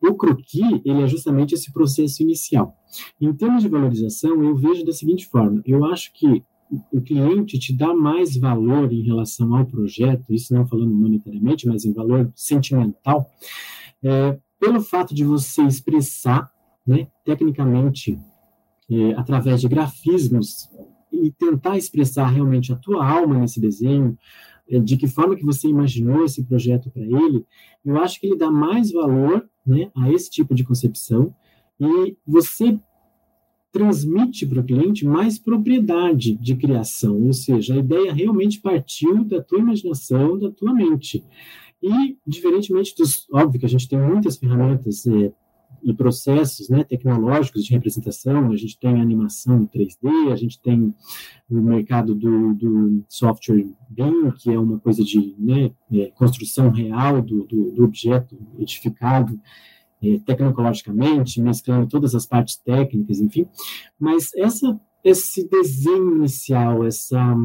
O 0.01 0.15
croquis, 0.15 0.81
ele 0.85 1.03
é 1.03 1.07
justamente 1.07 1.55
esse 1.55 1.71
processo 1.73 2.23
inicial. 2.23 2.75
Em 3.21 3.33
termos 3.35 3.63
de 3.63 3.69
valorização, 3.69 4.43
eu 4.43 4.57
vejo 4.57 4.85
da 4.85 4.93
seguinte 4.93 5.27
forma: 5.27 5.63
eu 5.67 5.85
acho 5.85 6.13
que 6.15 6.43
o 6.93 7.01
cliente 7.01 7.59
te 7.59 7.77
dá 7.77 7.93
mais 7.93 8.37
valor 8.37 8.93
em 8.93 9.03
relação 9.03 9.55
ao 9.55 9.67
projeto, 9.67 10.33
isso 10.33 10.55
não 10.55 10.67
falando 10.67 10.95
monetariamente, 10.95 11.67
mas 11.67 11.85
em 11.85 11.93
valor 11.93 12.33
sentimental, 12.35 13.29
é, 14.03 14.39
pelo 14.59 14.81
fato 14.81 15.15
de 15.15 15.25
você 15.25 15.63
expressar, 15.63 16.51
né, 16.87 17.09
tecnicamente, 17.25 18.19
é, 18.91 19.13
através 19.15 19.61
de 19.61 19.69
grafismos, 19.69 20.69
e 21.13 21.31
tentar 21.31 21.77
expressar 21.77 22.27
realmente 22.29 22.73
a 22.73 22.77
tua 22.77 23.05
alma 23.07 23.39
nesse 23.39 23.61
desenho, 23.61 24.17
é, 24.69 24.79
de 24.79 24.97
que 24.97 25.09
forma 25.09 25.37
que 25.37 25.45
você 25.45 25.69
imaginou 25.69 26.25
esse 26.25 26.45
projeto 26.45 26.91
para 26.91 27.03
ele, 27.03 27.45
eu 27.85 27.99
acho 27.99 28.21
que 28.21 28.27
ele 28.27 28.37
dá 28.37 28.51
mais 28.51 28.93
valor 28.93 29.49
né, 29.67 29.91
a 29.97 30.11
esse 30.13 30.31
tipo 30.31 30.55
de 30.55 30.65
concepção 30.65 31.35
e 31.81 32.17
você 32.27 32.79
transmite 33.73 34.47
para 34.47 34.61
o 34.61 34.65
cliente 34.65 35.07
mais 35.07 35.39
propriedade 35.39 36.35
de 36.37 36.57
criação, 36.57 37.21
ou 37.23 37.33
seja, 37.33 37.75
a 37.75 37.79
ideia 37.79 38.13
realmente 38.13 38.61
partiu 38.61 39.25
da 39.25 39.41
tua 39.41 39.61
imaginação, 39.61 40.39
da 40.39 40.51
tua 40.51 40.75
mente. 40.75 41.25
E, 41.83 42.17
diferentemente 42.27 42.95
dos. 42.95 43.27
Óbvio 43.33 43.61
que 43.61 43.67
a 43.67 43.69
gente 43.69 43.89
tem 43.89 43.99
muitas 43.99 44.37
ferramentas 44.37 45.07
é, 45.07 45.33
e 45.83 45.95
processos 45.95 46.69
né, 46.69 46.85
tecnológicos 46.85 47.65
de 47.65 47.73
representação, 47.73 48.51
a 48.51 48.57
gente 48.57 48.79
tem 48.79 49.01
animação 49.01 49.67
3D, 49.67 50.33
a 50.33 50.37
gente 50.37 50.61
tem 50.61 50.95
o 51.49 51.61
mercado 51.61 52.15
do, 52.15 52.55
do 52.55 53.05
software 53.09 53.67
BIM, 53.89 54.31
que 54.33 54.51
é 54.51 54.59
uma 54.59 54.79
coisa 54.79 55.03
de 55.03 55.35
né, 55.39 55.71
é, 55.93 56.11
construção 56.11 56.71
real 56.71 57.23
do, 57.23 57.45
do, 57.45 57.71
do, 57.73 57.85
objeto 57.85 58.37
edificado 58.59 59.39
é, 60.03 60.19
tecnologicamente, 60.19 61.41
mesclando 61.41 61.89
todas 61.89 62.15
as 62.15 62.27
partes 62.27 62.57
técnicas, 62.57 63.21
enfim, 63.21 63.47
mas 63.99 64.31
essa, 64.37 64.81
esse 65.03 65.49
desenho 65.49 66.17
inicial, 66.17 66.85
essa 66.85 67.37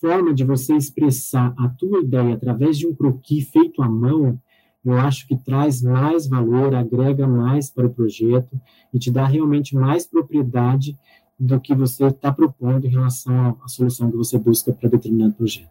forma 0.00 0.34
de 0.34 0.44
você 0.44 0.74
expressar 0.74 1.54
a 1.56 1.68
tua 1.68 2.00
ideia 2.00 2.34
através 2.34 2.76
de 2.76 2.86
um 2.86 2.94
croquis 2.94 3.48
feito 3.48 3.82
à 3.82 3.88
mão, 3.88 4.40
eu 4.84 4.98
acho 4.98 5.26
que 5.26 5.36
traz 5.36 5.80
mais 5.80 6.26
valor, 6.26 6.74
agrega 6.74 7.26
mais 7.26 7.70
para 7.70 7.86
o 7.86 7.94
projeto 7.94 8.60
e 8.92 8.98
te 8.98 9.10
dá 9.10 9.26
realmente 9.26 9.76
mais 9.76 10.06
propriedade 10.06 10.98
do 11.38 11.60
que 11.60 11.74
você 11.74 12.06
está 12.06 12.32
propondo 12.32 12.86
em 12.86 12.90
relação 12.90 13.58
à 13.62 13.68
solução 13.68 14.10
que 14.10 14.16
você 14.16 14.38
busca 14.38 14.72
para 14.72 14.88
determinado 14.88 15.34
projeto. 15.34 15.70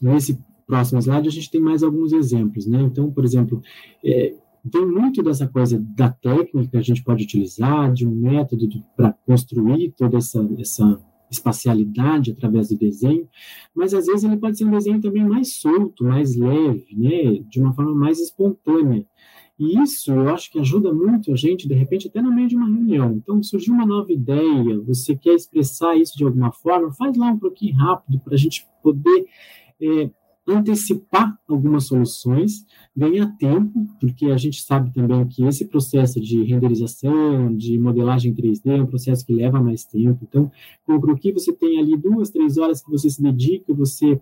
Nesse 0.00 0.38
próximo 0.66 1.00
slide, 1.00 1.28
a 1.28 1.32
gente 1.32 1.50
tem 1.50 1.60
mais 1.60 1.82
alguns 1.82 2.12
exemplos, 2.12 2.66
né? 2.66 2.82
Então, 2.82 3.10
por 3.10 3.24
exemplo, 3.24 3.62
é, 4.04 4.34
tem 4.70 4.84
muito 4.84 5.22
dessa 5.22 5.46
coisa 5.46 5.78
da 5.78 6.10
técnica 6.10 6.70
que 6.70 6.76
a 6.76 6.82
gente 6.82 7.02
pode 7.02 7.24
utilizar, 7.24 7.92
de 7.92 8.06
um 8.06 8.10
método 8.10 8.68
para 8.96 9.12
construir 9.24 9.92
toda 9.92 10.18
essa, 10.18 10.46
essa 10.58 11.00
espacialidade 11.30 12.32
através 12.32 12.68
do 12.68 12.76
desenho, 12.76 13.28
mas 13.74 13.92
às 13.92 14.06
vezes 14.06 14.24
ele 14.24 14.36
pode 14.36 14.56
ser 14.58 14.64
um 14.64 14.70
desenho 14.70 15.00
também 15.00 15.24
mais 15.24 15.54
solto, 15.54 16.04
mais 16.04 16.36
leve, 16.36 16.86
né, 16.96 17.44
de 17.48 17.60
uma 17.60 17.72
forma 17.74 17.94
mais 17.94 18.18
espontânea. 18.20 19.06
E 19.58 19.78
isso 19.82 20.12
eu 20.12 20.28
acho 20.28 20.50
que 20.50 20.58
ajuda 20.58 20.92
muito 20.92 21.32
a 21.32 21.36
gente, 21.36 21.66
de 21.66 21.74
repente, 21.74 22.08
até 22.08 22.20
no 22.20 22.34
meio 22.34 22.46
de 22.46 22.56
uma 22.56 22.66
reunião. 22.66 23.12
Então, 23.12 23.42
surgiu 23.42 23.72
uma 23.72 23.86
nova 23.86 24.12
ideia, 24.12 24.78
você 24.80 25.16
quer 25.16 25.34
expressar 25.34 25.96
isso 25.96 26.16
de 26.16 26.24
alguma 26.24 26.52
forma, 26.52 26.92
faz 26.92 27.16
lá 27.16 27.28
um 27.28 27.38
pouquinho 27.38 27.74
rápido 27.76 28.20
para 28.20 28.34
a 28.34 28.36
gente 28.36 28.66
poder 28.82 29.24
é, 29.80 30.10
antecipar 30.46 31.36
algumas 31.48 31.84
soluções, 31.84 32.64
ganhar 32.96 33.26
tempo, 33.36 33.86
porque 34.00 34.26
a 34.26 34.36
gente 34.36 34.62
sabe 34.62 34.92
também 34.92 35.26
que 35.26 35.44
esse 35.44 35.64
processo 35.64 36.20
de 36.20 36.42
renderização, 36.44 37.54
de 37.54 37.76
modelagem 37.78 38.34
3D 38.34 38.78
é 38.78 38.82
um 38.82 38.86
processo 38.86 39.26
que 39.26 39.34
leva 39.34 39.60
mais 39.60 39.84
tempo. 39.84 40.18
Então, 40.22 40.50
com 40.86 40.94
o 40.94 41.00
Croquis 41.00 41.34
você 41.34 41.52
tem 41.52 41.78
ali 41.80 41.96
duas, 41.96 42.30
três 42.30 42.56
horas 42.58 42.82
que 42.82 42.90
você 42.90 43.10
se 43.10 43.20
dedica, 43.20 43.74
você 43.74 44.20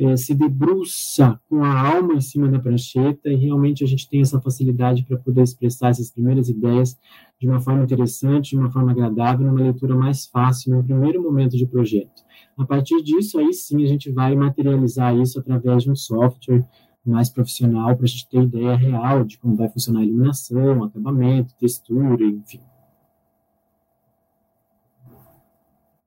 é, 0.00 0.16
se 0.16 0.34
debruça 0.34 1.38
com 1.46 1.62
a 1.62 1.94
alma 1.94 2.14
em 2.14 2.20
cima 2.22 2.48
da 2.48 2.58
prancheta 2.58 3.28
e 3.28 3.36
realmente 3.36 3.84
a 3.84 3.86
gente 3.86 4.08
tem 4.08 4.22
essa 4.22 4.40
facilidade 4.40 5.04
para 5.04 5.18
poder 5.18 5.42
expressar 5.42 5.90
essas 5.90 6.10
primeiras 6.10 6.48
ideias 6.48 6.98
de 7.38 7.46
uma 7.46 7.60
forma 7.60 7.84
interessante, 7.84 8.50
de 8.50 8.56
uma 8.56 8.70
forma 8.70 8.92
agradável, 8.92 9.46
numa 9.46 9.60
leitura 9.60 9.94
mais 9.94 10.24
fácil, 10.26 10.74
no 10.74 10.82
primeiro 10.82 11.22
momento 11.22 11.54
de 11.54 11.66
projeto. 11.66 12.22
A 12.56 12.64
partir 12.64 13.02
disso, 13.02 13.38
aí 13.38 13.52
sim, 13.52 13.84
a 13.84 13.86
gente 13.86 14.10
vai 14.10 14.34
materializar 14.34 15.14
isso 15.14 15.38
através 15.38 15.82
de 15.82 15.90
um 15.90 15.96
software 15.96 16.66
mais 17.04 17.28
profissional 17.28 17.94
para 17.94 18.04
a 18.04 18.08
gente 18.08 18.28
ter 18.28 18.42
ideia 18.42 18.76
real 18.76 19.24
de 19.24 19.38
como 19.38 19.54
vai 19.54 19.68
funcionar 19.68 20.00
a 20.00 20.04
iluminação, 20.04 20.82
acabamento, 20.82 21.54
textura, 21.58 22.24
enfim. 22.24 22.60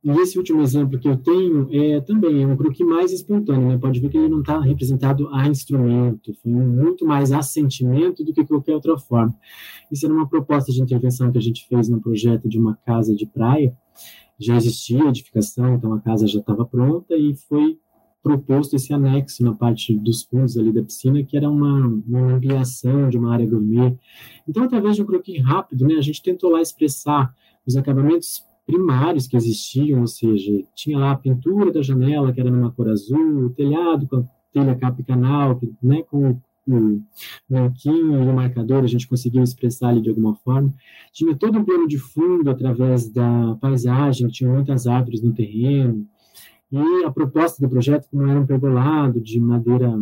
E 0.04 0.12
esse 0.20 0.38
último 0.38 0.62
exemplo 0.62 1.00
que 1.00 1.08
eu 1.08 1.16
tenho 1.16 1.70
é 1.72 2.02
também 2.02 2.44
é 2.44 2.48
um 2.48 2.58
croquis 2.58 2.86
mais 2.86 3.14
espontâneo, 3.14 3.70
né? 3.70 3.78
Pode 3.78 4.02
ver 4.02 4.10
que 4.10 4.18
ele 4.18 4.28
não 4.28 4.42
está 4.42 4.60
representado 4.60 5.30
a 5.30 5.48
instrumento, 5.48 6.34
foi 6.44 6.52
muito 6.52 7.06
mais 7.06 7.32
a 7.32 7.42
sentimento 7.42 8.22
do 8.22 8.34
que 8.34 8.46
qualquer 8.46 8.76
outra 8.76 8.98
forma. 8.98 9.34
Isso 9.90 10.06
era 10.06 10.14
uma 10.14 10.28
proposta 10.28 10.74
de 10.74 10.82
intervenção 10.82 11.32
que 11.32 11.38
a 11.38 11.42
gente 11.42 11.66
fez 11.70 11.88
no 11.88 12.02
projeto 12.02 12.50
de 12.50 12.60
uma 12.60 12.76
casa 12.86 13.16
de 13.16 13.26
praia. 13.26 13.74
Já 14.38 14.58
existia 14.58 15.08
edificação, 15.08 15.76
então 15.76 15.94
a 15.94 16.02
casa 16.02 16.28
já 16.28 16.40
estava 16.40 16.66
pronta 16.66 17.16
e 17.16 17.34
foi 17.36 17.78
proposto 18.22 18.76
esse 18.76 18.94
anexo 18.94 19.42
na 19.42 19.54
parte 19.54 19.94
dos 19.98 20.24
fundos 20.24 20.58
ali 20.58 20.74
da 20.74 20.84
piscina, 20.84 21.24
que 21.24 21.38
era 21.38 21.50
uma, 21.50 21.80
uma 22.06 22.34
ampliação 22.34 23.10
de 23.10 23.18
uma 23.18 23.34
área 23.34 23.46
gourmet. 23.46 23.98
Então, 24.48 24.64
através 24.64 24.98
de 24.98 25.02
um 25.02 25.06
croquis 25.06 25.42
rápido, 25.42 25.88
né, 25.88 25.96
a 25.96 26.02
gente 26.02 26.22
tentou 26.22 26.50
lá 26.50 26.62
expressar 26.62 27.34
os 27.66 27.78
acabamentos 27.78 28.44
primários 28.66 29.28
que 29.28 29.36
existiam, 29.36 30.02
ou 30.02 30.08
seja, 30.08 30.64
tinha 30.74 30.98
lá 30.98 31.12
a 31.12 31.18
pintura 31.18 31.72
da 31.72 31.82
janela, 31.82 32.32
que 32.32 32.40
era 32.40 32.50
numa 32.50 32.72
cor 32.72 32.90
azul, 32.90 33.46
o 33.46 33.50
telhado 33.50 34.08
com 34.08 34.18
a 34.18 34.24
telha 34.54 34.76
capa 34.76 35.04
canal, 35.04 35.58
que, 35.58 35.72
né, 35.82 36.04
com 36.04 36.32
o 36.32 37.04
branquinho 37.50 38.24
e 38.24 38.30
o 38.30 38.34
marcador, 38.34 38.84
a 38.84 38.88
gente 38.88 39.08
conseguiu 39.08 39.44
expressar 39.44 39.90
ali 39.90 40.02
de 40.02 40.10
alguma 40.10 40.36
forma. 40.36 40.74
Tinha 41.12 41.36
todo 41.36 41.60
um 41.60 41.64
plano 41.64 41.88
de 41.88 41.98
fundo 41.98 42.50
através 42.50 43.10
da 43.10 43.56
paisagem, 43.60 44.30
tinha 44.30 44.50
muitas 44.50 44.88
árvores 44.88 45.22
no 45.22 45.34
terreno, 45.34 46.08
e 46.72 47.04
a 47.04 47.12
proposta 47.12 47.62
do 47.62 47.70
projeto, 47.70 48.08
como 48.10 48.26
era 48.26 48.40
um 48.40 48.46
pergolado 48.46 49.22
de 49.22 49.40
madeira 49.40 49.94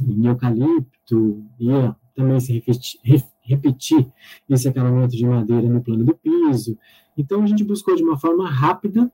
em 0.00 0.26
eucalipto, 0.26 1.44
ia 1.58 1.94
também 2.14 2.40
se 2.40 2.52
repetir, 2.52 3.24
repetir 3.42 4.06
esse 4.48 4.68
acabamento 4.68 5.16
de 5.16 5.26
madeira 5.26 5.68
no 5.68 5.82
plano 5.82 6.04
do 6.04 6.14
piso, 6.14 6.78
então, 7.16 7.42
a 7.42 7.46
gente 7.46 7.64
buscou 7.64 7.94
de 7.94 8.02
uma 8.02 8.18
forma 8.18 8.48
rápida, 8.48 9.12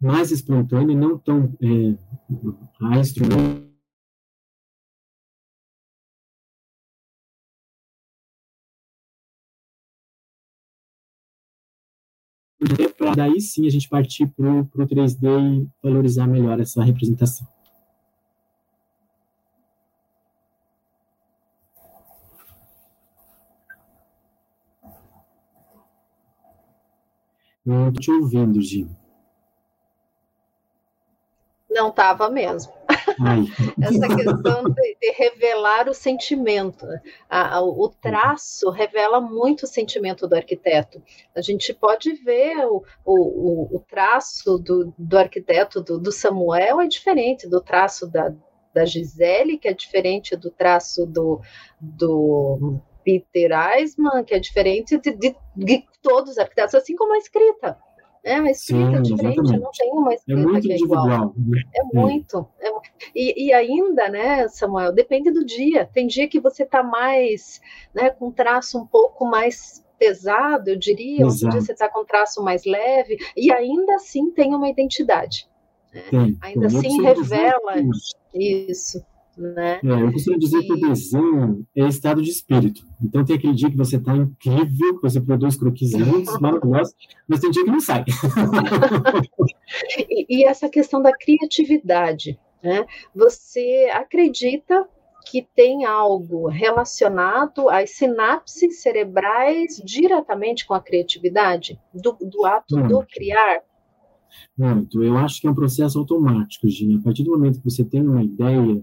mais 0.00 0.30
espontânea, 0.30 0.96
não 0.96 1.18
tão 1.18 1.56
é, 1.62 1.96
a 2.80 2.98
instrumento. 2.98 3.70
Para 12.98 13.14
daí 13.14 13.40
sim 13.40 13.66
a 13.66 13.70
gente 13.70 13.88
partir 13.88 14.26
para 14.26 14.50
o 14.50 14.86
3D 14.86 15.62
e 15.62 15.68
valorizar 15.82 16.26
melhor 16.26 16.60
essa 16.60 16.82
representação. 16.84 17.46
Não 27.70 27.92
te 27.92 28.10
ouvindo, 28.10 28.60
Gi. 28.60 28.84
Não 31.70 31.90
estava 31.90 32.28
mesmo. 32.28 32.72
Essa 33.80 34.08
questão 34.08 34.64
de, 34.64 34.96
de, 35.00 35.12
revelar 35.12 35.88
o 35.88 35.94
sentimento. 35.94 36.84
A, 37.28 37.58
a, 37.58 37.62
o 37.62 37.88
traço 37.88 38.70
revela 38.70 39.20
muito 39.20 39.62
o 39.62 39.68
sentimento 39.68 40.26
do 40.26 40.34
arquiteto. 40.34 41.00
A 41.32 41.40
gente 41.40 41.72
pode 41.72 42.12
ver 42.14 42.56
o, 42.66 42.82
o, 43.04 43.76
o 43.76 43.84
traço 43.88 44.58
do, 44.58 44.92
do 44.98 45.16
arquiteto 45.16 45.80
do, 45.80 45.96
do, 45.96 46.10
Samuel 46.10 46.80
é 46.80 46.88
diferente 46.88 47.48
do 47.48 47.60
traço 47.60 48.10
da, 48.10 48.34
da 48.74 48.84
Gisele, 48.84 49.58
que 49.58 49.68
é 49.68 49.72
diferente 49.72 50.34
do 50.34 50.50
traço 50.50 51.06
do, 51.06 51.40
do 51.80 52.82
Peter 53.04 53.50
Eisman, 53.52 54.24
que 54.24 54.34
é 54.34 54.38
diferente 54.38 54.98
de, 54.98 55.12
de, 55.12 55.36
de 55.56 55.84
todos 56.02 56.32
os 56.32 56.38
arquitetos, 56.38 56.74
assim 56.74 56.96
como 56.96 57.14
a 57.14 57.18
escrita. 57.18 57.78
É, 58.22 58.34
a 58.34 58.50
escrita 58.50 58.90
Sim, 58.90 58.96
é 58.96 59.00
diferente, 59.00 59.40
exatamente. 59.40 59.62
não 59.62 59.70
tem 59.70 59.90
uma 59.92 60.12
é 60.12 60.14
escrita 60.14 60.58
é 60.58 60.60
que 60.60 60.72
é 60.72 60.76
igual. 60.76 61.34
Né? 61.36 61.62
É, 61.74 61.80
é 61.80 61.84
muito. 62.00 62.48
É, 62.60 62.70
e, 63.14 63.46
e, 63.46 63.52
ainda, 63.52 64.08
né, 64.08 64.46
Samuel, 64.48 64.92
depende 64.92 65.30
do 65.30 65.44
dia. 65.44 65.86
Tem 65.86 66.06
dia 66.06 66.28
que 66.28 66.38
você 66.38 66.64
está 66.64 66.82
mais, 66.82 67.60
né, 67.94 68.10
com 68.10 68.30
traço 68.30 68.78
um 68.78 68.86
pouco 68.86 69.24
mais 69.24 69.84
pesado, 69.98 70.70
eu 70.70 70.76
diria, 70.76 71.26
outro 71.26 71.50
dia 71.50 71.60
você 71.60 71.72
está 71.72 71.86
com 71.86 72.04
traço 72.06 72.42
mais 72.42 72.64
leve, 72.64 73.18
e 73.36 73.52
ainda 73.52 73.96
assim 73.96 74.30
tem 74.30 74.54
uma 74.54 74.68
identidade. 74.68 75.46
Né? 75.92 76.34
Ainda 76.40 76.66
assim 76.66 77.02
revela 77.02 77.74
isso. 78.34 79.04
Né? 79.40 79.80
É, 79.82 80.02
eu 80.02 80.12
costumo 80.12 80.38
dizer 80.38 80.58
e... 80.58 80.66
que 80.66 80.72
o 80.74 80.80
desenho 80.80 81.66
é 81.74 81.88
estado 81.88 82.20
de 82.22 82.28
espírito. 82.30 82.82
Então 83.02 83.24
tem 83.24 83.36
aquele 83.36 83.54
dia 83.54 83.70
que 83.70 83.76
você 83.76 83.96
está 83.96 84.14
incrível, 84.14 84.96
que 84.96 85.02
você 85.02 85.18
produz 85.18 85.56
croquis 85.56 85.94
lindos, 85.94 86.36
maravilhosos, 86.40 86.94
mas 87.26 87.40
tem 87.40 87.50
dia 87.50 87.64
que 87.64 87.70
não 87.70 87.80
sai. 87.80 88.04
e, 89.98 90.26
e, 90.28 90.44
essa 90.44 90.68
questão 90.68 91.00
da 91.00 91.16
criatividade, 91.16 92.38
né? 92.62 92.84
Você 93.14 93.90
acredita 93.94 94.86
que 95.30 95.46
tem 95.54 95.86
algo 95.86 96.48
relacionado 96.48 97.70
às 97.70 97.90
sinapses 97.90 98.82
cerebrais 98.82 99.80
diretamente 99.82 100.66
com 100.66 100.74
a 100.74 100.80
criatividade, 100.80 101.80
do, 101.94 102.12
do 102.20 102.44
ato 102.44 102.76
Muito. 102.76 102.88
do 102.88 103.06
criar? 103.06 103.62
Muito. 104.56 105.02
Eu 105.02 105.16
acho 105.16 105.40
que 105.40 105.46
é 105.46 105.50
um 105.50 105.54
processo 105.54 105.98
automático, 105.98 106.68
Gina. 106.68 106.98
A 106.98 107.02
partir 107.02 107.22
do 107.22 107.30
momento 107.30 107.58
que 107.58 107.64
você 107.64 107.84
tem 107.84 108.02
uma 108.02 108.22
ideia, 108.22 108.82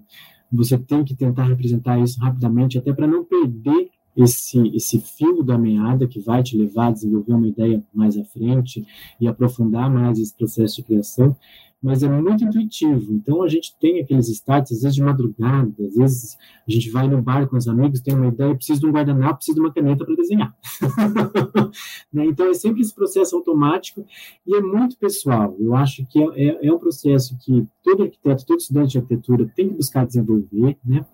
você 0.51 0.77
tem 0.77 1.03
que 1.03 1.15
tentar 1.15 1.45
representar 1.45 1.99
isso 1.99 2.19
rapidamente, 2.19 2.77
até 2.77 2.93
para 2.93 3.07
não 3.07 3.23
perder 3.23 3.89
esse, 4.15 4.59
esse 4.75 4.99
fio 4.99 5.43
da 5.43 5.57
meada 5.57 6.07
que 6.07 6.19
vai 6.19 6.41
te 6.41 6.57
levar 6.57 6.87
a 6.87 6.91
desenvolver 6.91 7.33
uma 7.33 7.47
ideia 7.47 7.83
mais 7.93 8.17
à 8.17 8.23
frente 8.25 8.85
e 9.21 9.27
aprofundar 9.27 9.91
mais 9.91 10.17
esse 10.17 10.35
processo 10.35 10.77
de 10.77 10.83
criação, 10.83 11.35
mas 11.81 12.01
é 12.03 12.09
muito 12.09 12.43
intuitivo. 12.43 13.13
Então 13.13 13.43
a 13.43 13.47
gente 13.47 13.75
tem 13.79 13.99
aqueles 13.99 14.27
starts, 14.29 14.71
às 14.71 14.81
vezes 14.81 14.95
de 14.95 15.03
madrugada, 15.03 15.73
às 15.79 15.95
vezes 15.95 16.37
a 16.67 16.71
gente 16.71 16.89
vai 16.89 17.07
no 17.07 17.21
bar 17.21 17.47
com 17.47 17.55
os 17.55 17.67
amigos, 17.67 18.01
tem 18.01 18.15
uma 18.15 18.27
ideia, 18.27 18.55
preciso 18.55 18.81
de 18.81 18.87
um 18.87 18.91
guardanapo, 18.91 19.35
preciso 19.35 19.55
de 19.55 19.61
uma 19.61 19.73
caneta 19.73 20.05
para 20.05 20.15
desenhar. 20.15 20.55
Né? 22.11 22.25
Então, 22.25 22.49
é 22.49 22.53
sempre 22.53 22.81
esse 22.81 22.93
processo 22.95 23.35
automático 23.35 24.05
e 24.45 24.55
é 24.55 24.61
muito 24.61 24.97
pessoal. 24.97 25.55
Eu 25.59 25.75
acho 25.75 26.05
que 26.05 26.19
é, 26.19 26.47
é, 26.47 26.67
é, 26.67 26.73
um 26.73 26.79
processo 26.79 27.37
que 27.39 27.67
todo 27.83 28.03
arquiteto, 28.03 28.45
todo 28.45 28.59
estudante 28.59 28.91
de 28.91 28.97
arquitetura 28.97 29.51
tem 29.55 29.69
que 29.69 29.75
buscar 29.75 30.05
desenvolver, 30.05 30.77
né? 30.83 31.05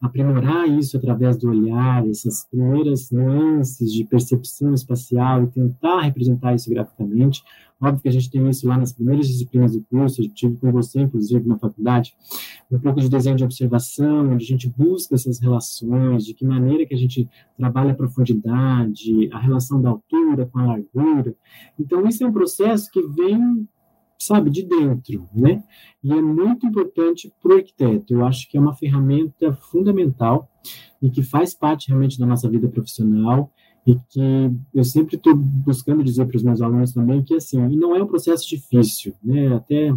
aprimorar 0.00 0.68
isso 0.68 0.96
através 0.96 1.36
do 1.36 1.48
olhar, 1.48 2.06
essas 2.06 2.44
primeiras 2.44 3.10
nuances 3.10 3.92
de 3.92 4.04
percepção 4.04 4.74
espacial 4.74 5.44
e 5.44 5.46
tentar 5.48 6.02
representar 6.02 6.54
isso 6.54 6.68
graficamente. 6.70 7.42
Óbvio 7.82 8.00
que 8.02 8.08
a 8.08 8.12
gente 8.12 8.30
tem 8.30 8.48
isso 8.48 8.68
lá 8.68 8.78
nas 8.78 8.92
primeiras 8.92 9.26
disciplinas 9.26 9.72
do 9.72 9.82
curso, 9.82 10.22
eu 10.22 10.28
tive 10.28 10.56
com 10.56 10.70
você, 10.70 11.00
inclusive, 11.00 11.48
na 11.48 11.58
faculdade, 11.58 12.14
um 12.70 12.78
pouco 12.78 13.00
de 13.00 13.08
desenho 13.08 13.34
de 13.34 13.42
observação, 13.42 14.30
onde 14.30 14.44
a 14.44 14.46
gente 14.46 14.68
busca 14.68 15.16
essas 15.16 15.40
relações, 15.40 16.24
de 16.24 16.32
que 16.32 16.46
maneira 16.46 16.86
que 16.86 16.94
a 16.94 16.96
gente 16.96 17.28
trabalha 17.56 17.90
a 17.90 17.96
profundidade, 17.96 19.28
a 19.32 19.38
relação 19.40 19.82
da 19.82 19.90
altura 19.90 20.46
com 20.46 20.60
a 20.60 20.66
largura. 20.66 21.34
Então, 21.76 22.06
isso 22.06 22.22
é 22.22 22.26
um 22.28 22.32
processo 22.32 22.88
que 22.88 23.02
vem, 23.02 23.68
sabe, 24.16 24.48
de 24.48 24.62
dentro, 24.62 25.28
né? 25.34 25.64
E 26.04 26.12
é 26.12 26.22
muito 26.22 26.64
importante 26.64 27.32
para 27.42 27.52
o 27.52 27.56
arquiteto. 27.56 28.14
Eu 28.14 28.24
acho 28.24 28.48
que 28.48 28.56
é 28.56 28.60
uma 28.60 28.76
ferramenta 28.76 29.52
fundamental 29.54 30.48
e 31.02 31.10
que 31.10 31.24
faz 31.24 31.52
parte 31.52 31.88
realmente 31.88 32.16
da 32.16 32.26
nossa 32.26 32.48
vida 32.48 32.68
profissional 32.68 33.50
e 33.86 33.96
que 34.08 34.50
eu 34.74 34.84
sempre 34.84 35.16
estou 35.16 35.34
buscando 35.34 36.04
dizer 36.04 36.26
para 36.26 36.36
os 36.36 36.42
meus 36.42 36.60
alunos 36.60 36.92
também 36.92 37.22
que 37.22 37.34
assim, 37.34 37.58
e 37.68 37.76
não 37.76 37.96
é 37.96 38.02
um 38.02 38.06
processo 38.06 38.48
difícil, 38.48 39.14
né? 39.22 39.54
Até 39.54 39.92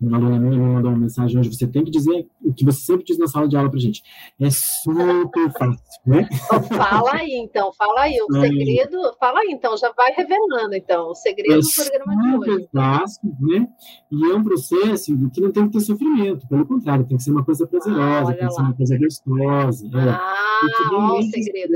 uma 0.00 0.16
aluna 0.16 0.38
minha 0.38 0.50
me 0.50 0.74
mandou 0.74 0.90
uma 0.90 0.98
mensagem 0.98 1.38
hoje, 1.38 1.52
você 1.52 1.66
tem 1.66 1.84
que 1.84 1.90
dizer 1.90 2.26
o 2.42 2.52
que 2.52 2.64
você 2.64 2.80
sempre 2.80 3.04
diz 3.04 3.16
na 3.16 3.26
sala 3.26 3.48
de 3.48 3.56
aula 3.56 3.70
para 3.70 3.78
gente. 3.78 4.02
É 4.40 4.50
super 4.50 5.52
fácil, 5.52 5.78
né? 6.04 6.28
Fala 6.68 7.14
aí, 7.14 7.32
então, 7.34 7.72
fala 7.72 8.02
aí, 8.02 8.18
o 8.20 8.36
é. 8.36 8.40
segredo, 8.40 8.98
fala 9.18 9.40
aí, 9.40 9.48
então, 9.50 9.76
já 9.76 9.92
vai 9.92 10.12
revelando, 10.12 10.74
então, 10.74 11.10
o 11.10 11.14
segredo 11.14 11.54
é 11.54 11.58
do 11.58 11.68
programa 11.74 12.22
de 12.22 12.36
hoje. 12.36 12.64
É 12.64 12.68
fácil, 12.78 13.36
né? 13.40 13.68
E 14.10 14.30
é 14.30 14.34
um 14.34 14.44
processo 14.44 15.30
que 15.30 15.40
não 15.40 15.52
tem 15.52 15.66
que 15.66 15.72
ter 15.72 15.80
sofrimento, 15.80 16.46
pelo 16.48 16.66
contrário, 16.66 17.06
tem 17.06 17.16
que 17.16 17.22
ser 17.22 17.30
uma 17.30 17.44
coisa 17.44 17.66
prazerosa, 17.66 18.32
ah, 18.32 18.34
tem 18.34 18.48
que 18.48 18.54
ser 18.54 18.62
uma 18.62 18.74
coisa 18.74 18.98
gostosa. 18.98 19.86
É. 19.86 20.10
Ah, 20.10 20.60
é. 20.64 20.94
ó, 20.94 21.18
o 21.18 21.22
segredo. 21.22 21.72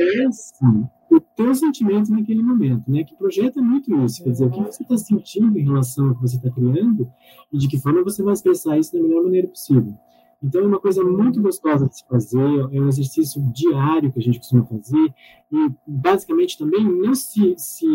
O 1.11 1.21
teu 1.21 1.55
sentimento 1.55 2.11
naquele 2.11 2.43
momento, 2.43 2.91
né? 2.91 3.03
Que 3.05 3.17
projeto 3.17 3.59
é 3.59 3.63
muito 3.63 3.95
isso, 4.05 4.23
quer 4.23 4.31
dizer, 4.31 4.47
o 4.47 4.51
que 4.51 4.61
você 4.61 4.83
está 4.83 4.97
sentindo 4.99 5.59
em 5.59 5.65
relação 5.65 6.09
ao 6.09 6.15
que 6.15 6.23
você 6.23 6.37
está 6.37 6.51
criando 6.51 7.11
e 7.53 7.59
de 7.59 7.67
que 7.67 7.79
forma 7.79 8.03
você 8.03 8.23
vai 8.23 8.35
expressar 8.35 8.79
isso 8.79 8.93
da 8.93 9.03
melhor 9.03 9.23
maneira 9.23 9.49
possível. 9.49 9.95
Então, 10.43 10.63
é 10.63 10.67
uma 10.67 10.79
coisa 10.79 11.03
muito 11.03 11.43
gostosa 11.43 11.89
de 11.89 11.99
se 11.99 12.07
fazer, 12.07 12.39
é 12.39 12.81
um 12.81 12.89
exercício 12.89 13.43
diário 13.53 14.13
que 14.13 14.21
a 14.21 14.23
gente 14.23 14.39
costuma 14.39 14.65
fazer 14.65 15.15
e, 15.51 15.71
basicamente, 15.87 16.57
também 16.57 16.85
não 16.85 17.15
se... 17.15 17.55
se 17.57 17.87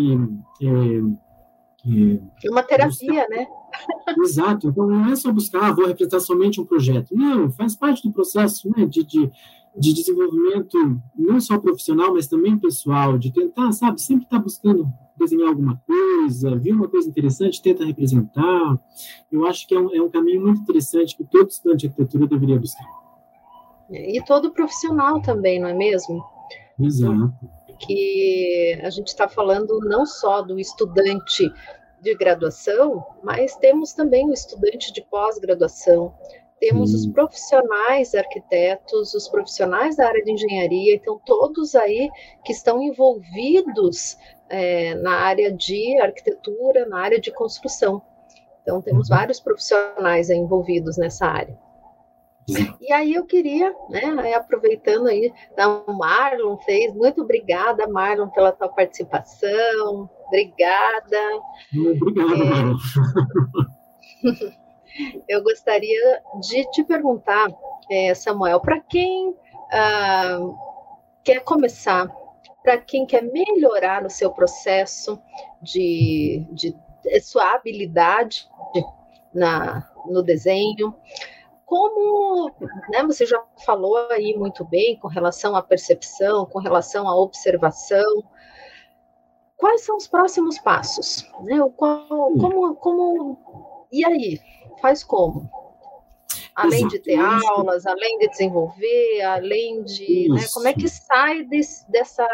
é, 0.62 0.97
é 2.45 2.49
uma 2.49 2.63
terapia, 2.63 2.91
buscar... 2.91 3.30
né? 3.30 3.47
Exato. 4.19 4.67
Então, 4.67 4.88
não 4.88 5.06
é 5.10 5.15
só 5.15 5.32
buscar, 5.32 5.69
ah, 5.69 5.73
vou 5.73 5.86
representar 5.86 6.19
somente 6.19 6.60
um 6.60 6.65
projeto. 6.65 7.15
Não, 7.15 7.49
faz 7.49 7.76
parte 7.76 8.06
do 8.06 8.13
processo 8.13 8.69
né, 8.76 8.86
de, 8.86 9.04
de 9.06 9.32
de 9.76 9.94
desenvolvimento 9.94 10.78
não 11.16 11.40
só 11.40 11.58
profissional, 11.58 12.14
mas 12.14 12.28
também 12.28 12.58
pessoal, 12.58 13.18
de 13.18 13.32
tentar, 13.32 13.72
sabe, 13.72 14.02
sempre 14.02 14.26
estar 14.26 14.38
tá 14.38 14.44
buscando 14.44 14.88
desenhar 15.18 15.50
alguma 15.50 15.82
coisa, 15.86 16.56
ver 16.56 16.74
uma 16.74 16.88
coisa 16.88 17.10
interessante, 17.10 17.62
tenta 17.62 17.86
representar. 17.86 18.80
Eu 19.32 19.46
acho 19.46 19.68
que 19.68 19.76
é 19.76 19.80
um, 19.80 19.96
é 19.96 20.02
um 20.02 20.10
caminho 20.10 20.42
muito 20.42 20.62
interessante 20.62 21.16
que 21.16 21.24
todo 21.24 21.50
estudante 21.50 21.82
de 21.82 21.88
arquitetura 21.88 22.28
deveria 22.28 22.60
buscar. 22.60 22.86
E 23.90 24.22
todo 24.26 24.52
profissional 24.52 25.22
também, 25.22 25.60
não 25.60 25.68
é 25.68 25.74
mesmo? 25.74 26.24
Exato. 26.80 27.34
Que 27.80 28.80
a 28.84 28.90
gente 28.90 29.08
está 29.08 29.28
falando 29.28 29.80
não 29.82 30.06
só 30.06 30.42
do 30.42 30.60
estudante 30.60 31.52
de 32.02 32.16
graduação, 32.16 33.04
mas 33.24 33.56
temos 33.56 33.94
também 33.94 34.28
o 34.28 34.34
estudante 34.34 34.92
de 34.92 35.02
pós-graduação, 35.02 36.14
temos 36.63 36.93
os 36.93 37.06
profissionais 37.08 38.15
arquitetos, 38.15 39.13
os 39.13 39.28
profissionais 39.28 39.97
da 39.97 40.08
área 40.08 40.23
de 40.23 40.32
engenharia, 40.32 40.95
então 40.95 41.19
todos 41.26 41.76
aí 41.76 42.10
que 42.45 42.54
estão 42.54 42.82
envolvidos 42.82 44.17
é, 44.47 44.95
na 44.95 45.12
área 45.12 45.52
de 45.52 45.99
arquitetura, 45.99 46.86
na 46.86 47.02
área 47.02 47.19
de 47.19 47.34
construção. 47.34 48.02
Então 48.62 48.82
temos 48.82 49.10
uhum. 49.10 49.17
vários 49.17 49.41
profissionais 49.41 50.30
envolvidos 50.30 50.95
nessa 50.95 51.26
área. 51.26 51.60
E 52.80 52.93
aí 52.93 53.13
eu 53.13 53.26
queria, 53.26 53.76
né, 53.89 54.34
aproveitando 54.34 55.08
aí, 55.08 55.34
o 55.88 55.93
Marlon 55.93 56.58
fez, 56.60 56.93
muito 56.93 57.23
obrigada, 57.23 57.88
Marlon, 57.88 58.30
pela 58.30 58.54
tua 58.54 58.69
participação, 58.69 60.10
obrigada. 60.28 61.41
Obrigado, 61.76 62.41
é... 62.41 62.45
Marlon. 62.45 62.76
eu 65.28 65.44
gostaria 65.44 66.22
de 66.42 66.70
te 66.72 66.84
perguntar, 66.84 67.48
é, 67.90 68.14
Samuel, 68.14 68.60
para 68.60 68.80
quem 68.80 69.36
ah, 69.72 70.40
quer 71.24 71.42
começar, 71.42 72.08
para 72.64 72.78
quem 72.78 73.06
quer 73.06 73.24
melhorar 73.24 74.04
no 74.04 74.10
seu 74.10 74.32
processo 74.32 75.20
de, 75.62 76.46
de, 76.52 76.76
de 77.04 77.22
sua 77.22 77.54
habilidade 77.54 78.48
na, 79.34 79.90
no 80.06 80.22
desenho, 80.22 80.96
como 81.66 82.52
né, 82.90 83.04
você 83.04 83.26
já 83.26 83.44
falou 83.66 83.98
aí 84.12 84.38
muito 84.38 84.64
bem 84.64 84.98
com 85.00 85.08
relação 85.08 85.56
à 85.56 85.62
percepção, 85.62 86.46
com 86.46 86.60
relação 86.60 87.08
à 87.08 87.16
observação, 87.16 88.24
quais 89.58 89.82
são 89.82 89.98
os 89.98 90.08
próximos 90.08 90.60
passos? 90.60 91.28
Né? 91.42 91.58
Qual, 91.76 92.08
como, 92.08 92.76
como, 92.76 93.88
e 93.92 94.06
aí? 94.06 94.40
Faz 94.82 95.04
como? 95.04 95.50
Além 96.56 96.88
de 96.88 97.00
ter 97.00 97.20
aulas, 97.20 97.86
além 97.86 98.20
de 98.20 98.28
desenvolver, 98.30 99.22
além 99.22 99.84
de. 99.84 100.30
Né, 100.30 100.46
como 100.54 100.68
é 100.68 100.74
que 100.74 100.88
sai 100.88 101.44
desse, 101.44 101.90
dessa. 101.92 102.28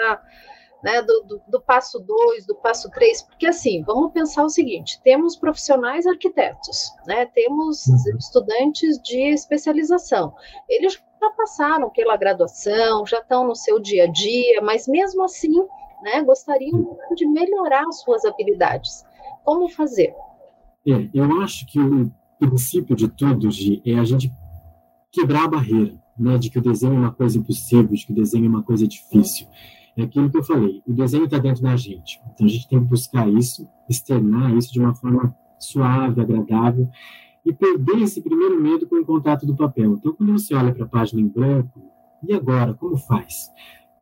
Né, 0.82 1.02
do, 1.02 1.24
do, 1.24 1.42
do 1.46 1.62
passo 1.62 2.00
2, 2.00 2.46
do 2.46 2.56
passo 2.56 2.90
3, 2.90 3.24
porque 3.24 3.48
assim, 3.48 3.84
vamos 3.84 4.14
pensar 4.14 4.44
o 4.44 4.50
seguinte: 4.50 5.02
temos 5.04 5.36
profissionais 5.36 6.08
arquitetos, 6.08 6.90
né, 7.06 7.26
temos 7.26 7.86
uhum. 7.86 8.18
estudantes 8.18 8.98
de 9.02 9.20
especialização, 9.34 10.34
eles 10.70 10.94
já 10.94 11.30
passaram 11.32 11.90
pela 11.90 12.16
graduação, 12.16 13.06
já 13.06 13.20
estão 13.20 13.46
no 13.46 13.56
seu 13.56 13.78
dia 13.78 14.06
a 14.06 14.08
dia, 14.08 14.62
mas 14.62 14.88
mesmo 14.88 15.22
assim, 15.24 15.52
né, 16.02 16.22
gostariam 16.24 16.98
de 17.14 17.28
melhorar 17.28 17.84
suas 17.92 18.24
habilidades. 18.24 19.04
Como 19.44 19.68
fazer? 19.68 20.16
É, 20.88 21.10
eu 21.14 21.42
acho 21.42 21.66
que 21.68 21.78
o 21.78 22.10
princípio 22.40 22.96
de 22.96 23.08
tudo, 23.08 23.52
Gi, 23.52 23.82
é 23.86 24.00
a 24.00 24.04
gente 24.04 24.32
quebrar 25.12 25.46
a 25.46 25.48
barreira, 25.48 26.00
né, 26.18 26.38
de 26.38 26.50
que 26.50 26.60
o 26.60 26.62
desenho 26.62 26.96
é 26.96 27.00
uma 27.00 27.12
coisa 27.12 27.38
impossível, 27.38 27.96
de 27.96 28.06
que 28.06 28.12
o 28.12 28.16
desenho 28.16 28.46
é 28.46 28.50
uma 28.50 28.64
coisa 28.64 28.88
difícil. 28.88 29.48
É 29.98 30.04
aquilo 30.04 30.30
que 30.30 30.38
eu 30.38 30.44
falei, 30.44 30.82
o 30.88 30.94
desenho 30.94 31.26
está 31.26 31.38
dentro 31.38 31.62
da 31.62 31.76
gente, 31.76 32.22
então 32.34 32.46
a 32.46 32.50
gente 32.50 32.68
tem 32.70 32.80
que 32.80 32.86
buscar 32.86 33.28
isso, 33.30 33.68
externar 33.90 34.56
isso 34.56 34.72
de 34.72 34.80
uma 34.80 34.96
forma 34.96 35.36
suave, 35.60 36.22
agradável, 36.22 36.90
e 37.46 37.54
perder 37.54 38.02
esse 38.02 38.22
primeiro 38.22 38.62
medo 38.62 38.88
com 38.88 38.98
o 38.98 39.06
contato 39.06 39.46
do 39.46 39.56
papel. 39.56 39.94
Então, 39.94 40.14
quando 40.14 40.34
você 40.34 40.54
olha 40.54 40.74
para 40.74 40.86
a 40.86 40.88
página 40.88 41.22
em 41.22 41.28
branco, 41.28 41.82
e 42.24 42.34
agora, 42.34 42.74
como 42.74 42.98
faz? 42.98 43.50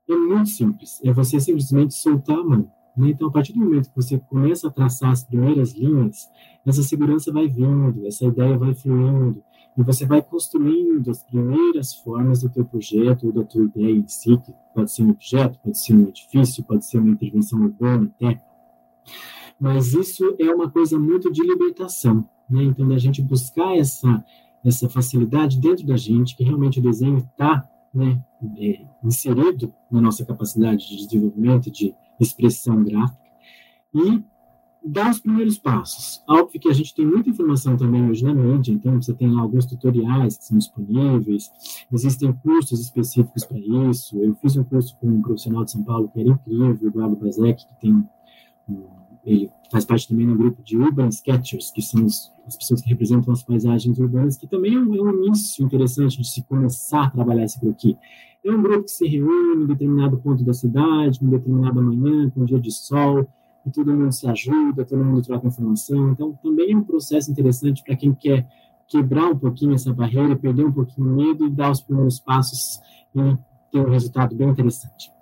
É 0.10 0.16
muito 0.16 0.50
simples, 0.50 1.00
é 1.04 1.12
você 1.12 1.40
simplesmente 1.40 1.94
soltar 1.94 2.38
a 2.38 2.44
mão. 2.44 2.72
Né? 2.98 3.10
Então, 3.10 3.28
a 3.28 3.32
partir 3.32 3.54
do 3.54 3.60
momento 3.60 3.90
que 3.90 3.96
você 3.96 4.18
começa 4.18 4.68
a 4.68 4.72
traçar 4.72 5.12
as 5.12 5.24
primeiras 5.24 5.74
linhas, 5.74 6.30
essa 6.66 6.82
segurança 6.82 7.32
vai 7.32 7.48
vindo, 7.48 8.06
essa 8.08 8.26
ideia 8.26 8.58
vai 8.58 8.74
fluindo, 8.74 9.44
e 9.78 9.84
você 9.84 10.08
vai 10.08 10.24
construindo 10.24 11.12
as 11.12 11.22
primeiras 11.22 11.94
formas 11.94 12.42
do 12.42 12.50
teu 12.50 12.66
projeto 12.66 13.28
ou 13.28 13.32
da 13.32 13.44
tua 13.44 13.64
ideia 13.66 13.96
em 13.96 14.08
si, 14.08 14.36
que 14.38 14.52
pode 14.74 14.92
ser 14.92 15.04
um 15.04 15.12
objeto, 15.12 15.60
pode 15.64 15.78
ser 15.78 15.94
um 15.94 16.08
edifício, 16.08 16.64
pode 16.64 16.84
ser 16.84 16.98
uma 16.98 17.12
intervenção 17.12 17.62
urbana 17.62 18.12
até. 18.16 18.42
Mas 19.60 19.94
isso 19.94 20.36
é 20.40 20.52
uma 20.52 20.70
coisa 20.70 20.98
muito 20.98 21.32
de 21.32 21.44
libertação, 21.44 22.28
né? 22.50 22.64
Então, 22.64 22.88
da 22.88 22.98
gente 22.98 23.22
buscar 23.22 23.78
essa, 23.78 24.26
essa 24.66 24.90
facilidade 24.90 25.60
dentro 25.60 25.86
da 25.86 25.96
gente, 25.96 26.36
que 26.36 26.44
realmente 26.44 26.80
o 26.80 26.84
desenho 26.84 27.20
está 27.20 27.70
né, 27.94 28.20
é, 28.58 28.82
inserido 29.04 29.72
na 29.92 30.02
nossa 30.02 30.26
capacidade 30.26 30.88
de 30.88 31.06
desenvolvimento, 31.06 31.70
de 31.72 31.96
expressão 32.20 32.84
gráfica, 32.84 33.28
e 33.94 34.24
dar 34.84 35.12
os 35.12 35.20
primeiros 35.20 35.58
passos. 35.58 36.24
Óbvio 36.28 36.62
que 36.62 36.70
a 36.70 36.74
gente 36.74 36.94
tem 36.94 37.06
muita 37.06 37.30
informação 37.30 37.76
também 37.76 38.10
hoje 38.10 38.24
na 38.24 38.34
mídia, 38.34 38.72
então 38.72 39.02
você 39.02 39.14
tem 39.14 39.38
alguns 39.38 39.66
tutoriais 39.66 40.38
que 40.38 40.46
são 40.46 40.58
disponíveis, 40.58 41.52
existem 41.92 42.32
cursos 42.32 42.80
específicos 42.80 43.44
para 43.44 43.58
isso. 43.58 44.18
Eu 44.18 44.36
fiz 44.36 44.56
um 44.56 44.64
curso 44.64 44.98
com 45.00 45.08
um 45.08 45.22
profissional 45.22 45.66
de 45.66 45.72
São 45.72 45.84
Paulo 45.84 46.10
que 46.10 46.20
era 46.20 46.30
incrível, 46.30 46.78
o 46.82 46.88
Eduardo 46.88 47.16
Bazek, 47.18 47.66
que 47.68 47.82
tem 47.82 48.08
ele 49.28 49.52
faz 49.70 49.84
parte 49.84 50.08
também 50.08 50.26
do 50.26 50.36
grupo 50.36 50.64
de 50.64 50.78
Urban 50.78 51.10
Sketchers, 51.10 51.70
que 51.72 51.82
são 51.82 52.06
os, 52.06 52.32
as 52.48 52.56
pessoas 52.56 52.82
que 52.82 52.90
representam 52.90 53.34
as 53.34 53.44
paisagens 53.44 54.00
urbanas, 54.00 54.38
que 54.38 54.48
também 54.48 54.76
é 54.76 54.80
um, 54.80 54.96
é 54.96 55.02
um 55.02 55.26
início 55.26 55.66
interessante 55.66 56.22
de 56.22 56.28
se 56.28 56.42
começar 56.44 57.04
a 57.04 57.10
trabalhar 57.10 57.44
esse 57.44 57.60
croquis. 57.60 57.98
É 58.44 58.50
um 58.50 58.62
grupo 58.62 58.86
que 58.86 58.92
se 58.92 59.06
reúne 59.06 59.64
em 59.64 59.68
determinado 59.68 60.18
ponto 60.18 60.44
da 60.46 60.54
cidade, 60.54 61.20
em 61.22 61.30
determinada 61.30 61.82
manhã, 61.82 62.30
com 62.30 62.42
um 62.42 62.46
dia 62.46 62.60
de 62.60 62.72
sol, 62.72 63.28
e 63.66 63.70
todo 63.70 63.94
mundo 63.94 64.14
se 64.14 64.26
ajuda, 64.26 64.86
todo 64.86 65.04
mundo 65.04 65.22
troca 65.22 65.48
informação. 65.48 66.12
Então, 66.12 66.32
também 66.42 66.72
é 66.72 66.78
um 66.78 66.84
processo 66.84 67.30
interessante 67.30 67.84
para 67.84 67.98
quem 67.98 68.14
quer 68.14 68.48
quebrar 68.88 69.30
um 69.30 69.38
pouquinho 69.38 69.74
essa 69.74 69.94
barreira, 69.94 70.38
perder 70.38 70.66
um 70.66 70.72
pouquinho 70.72 71.12
o 71.12 71.16
medo 71.18 71.46
e 71.46 71.50
dar 71.50 71.72
os 71.72 71.82
primeiros 71.82 72.22
passos 72.22 72.80
e 73.14 73.38
ter 73.70 73.86
um 73.86 73.90
resultado 73.90 74.34
bem 74.34 74.48
interessante. 74.48 75.17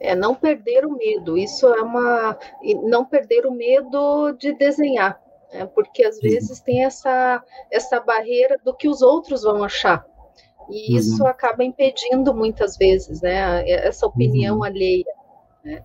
É 0.00 0.14
não 0.14 0.34
perder 0.34 0.84
o 0.84 0.96
medo. 0.96 1.36
Isso 1.36 1.66
é 1.66 1.82
uma 1.82 2.36
não 2.84 3.04
perder 3.04 3.46
o 3.46 3.52
medo 3.52 4.32
de 4.32 4.52
desenhar, 4.54 5.20
né? 5.52 5.66
porque 5.66 6.04
às 6.04 6.18
vezes 6.20 6.60
tem 6.60 6.84
essa 6.84 7.42
essa 7.70 8.00
barreira 8.00 8.58
do 8.64 8.74
que 8.74 8.88
os 8.88 9.02
outros 9.02 9.42
vão 9.42 9.62
achar. 9.62 10.04
E 10.70 10.92
uhum. 10.92 10.98
isso 10.98 11.26
acaba 11.26 11.64
impedindo 11.64 12.34
muitas 12.34 12.76
vezes, 12.76 13.22
né, 13.22 13.66
essa 13.68 14.06
opinião 14.06 14.58
uhum. 14.58 14.64
alheia. 14.64 15.06
Né? 15.64 15.82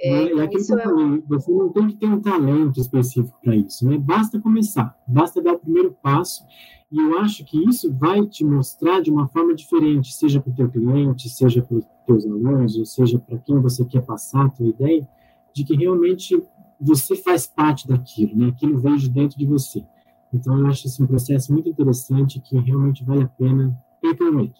É, 0.00 0.10
é, 0.10 0.38
é 0.38 0.46
que 0.46 0.58
eu 0.58 0.64
falei, 0.64 1.22
você 1.26 1.50
não 1.50 1.70
tem 1.70 1.88
que 1.88 1.96
ter 1.96 2.06
um 2.06 2.20
talento 2.20 2.80
específico 2.80 3.36
para 3.42 3.56
isso, 3.56 3.88
né? 3.88 3.98
Basta 3.98 4.38
começar, 4.38 4.96
basta 5.06 5.42
dar 5.42 5.54
o 5.54 5.58
primeiro 5.58 5.96
passo, 6.00 6.44
e 6.90 7.00
eu 7.00 7.18
acho 7.18 7.44
que 7.44 7.68
isso 7.68 7.92
vai 7.92 8.24
te 8.26 8.44
mostrar 8.44 9.00
de 9.00 9.10
uma 9.10 9.26
forma 9.26 9.54
diferente, 9.54 10.12
seja 10.12 10.40
para 10.40 10.52
o 10.52 10.54
teu 10.54 10.70
cliente, 10.70 11.28
seja 11.28 11.62
para 11.62 11.78
teus 12.08 12.24
alunos, 12.24 12.76
ou 12.76 12.86
seja 12.86 13.18
para 13.18 13.38
quem 13.38 13.60
você 13.60 13.84
quer 13.84 14.00
passar 14.00 14.46
a 14.46 14.48
tua 14.48 14.66
ideia, 14.66 15.06
de 15.52 15.62
que 15.62 15.76
realmente 15.76 16.42
você 16.80 17.14
faz 17.16 17.46
parte 17.46 17.86
daquilo, 17.86 18.34
né? 18.34 18.48
Aquilo 18.48 18.78
veio 18.78 18.96
de 18.96 19.10
dentro 19.10 19.38
de 19.38 19.46
você. 19.46 19.84
Então, 20.32 20.58
eu 20.58 20.66
acho 20.66 20.86
esse 20.86 21.02
um 21.02 21.06
processo 21.06 21.52
muito 21.52 21.68
interessante 21.68 22.40
que 22.40 22.58
realmente 22.58 23.04
vale 23.04 23.24
a 23.24 23.28
pena 23.28 23.76
perder 24.00 24.30
medo. 24.30 24.54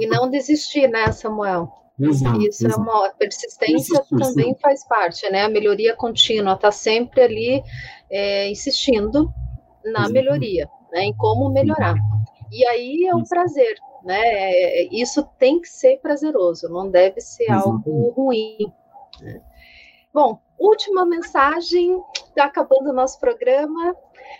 E 0.00 0.06
não 0.06 0.30
desistir, 0.30 0.88
né, 0.88 1.10
Samuel? 1.12 1.68
Exato, 1.98 2.40
Isso 2.40 2.66
exato. 2.66 2.80
é 2.80 2.82
uma 2.82 3.06
a 3.06 3.10
persistência 3.10 4.02
também 4.18 4.56
faz 4.62 4.86
parte, 4.86 5.28
né? 5.30 5.42
A 5.42 5.48
melhoria 5.50 5.94
contínua, 5.94 6.54
está 6.54 6.72
sempre 6.72 7.20
ali 7.20 7.62
é, 8.10 8.50
insistindo 8.50 9.30
na 9.84 10.08
melhoria, 10.08 10.68
né? 10.92 11.02
Em 11.04 11.14
como 11.14 11.50
melhorar. 11.50 11.96
E 12.50 12.66
aí 12.66 13.06
é 13.06 13.14
um 13.14 13.24
prazer, 13.24 13.74
né? 14.04 14.20
É, 14.22 14.88
isso 14.92 15.22
tem 15.38 15.60
que 15.60 15.68
ser 15.68 15.98
prazeroso, 16.00 16.68
não 16.68 16.90
deve 16.90 17.20
ser 17.20 17.50
algo 17.50 18.10
ruim. 18.10 18.72
Né? 19.20 19.40
Bom, 20.12 20.40
última 20.58 21.04
mensagem, 21.06 22.02
está 22.14 22.44
acabando 22.44 22.90
o 22.90 22.94
nosso 22.94 23.20
programa. 23.20 23.94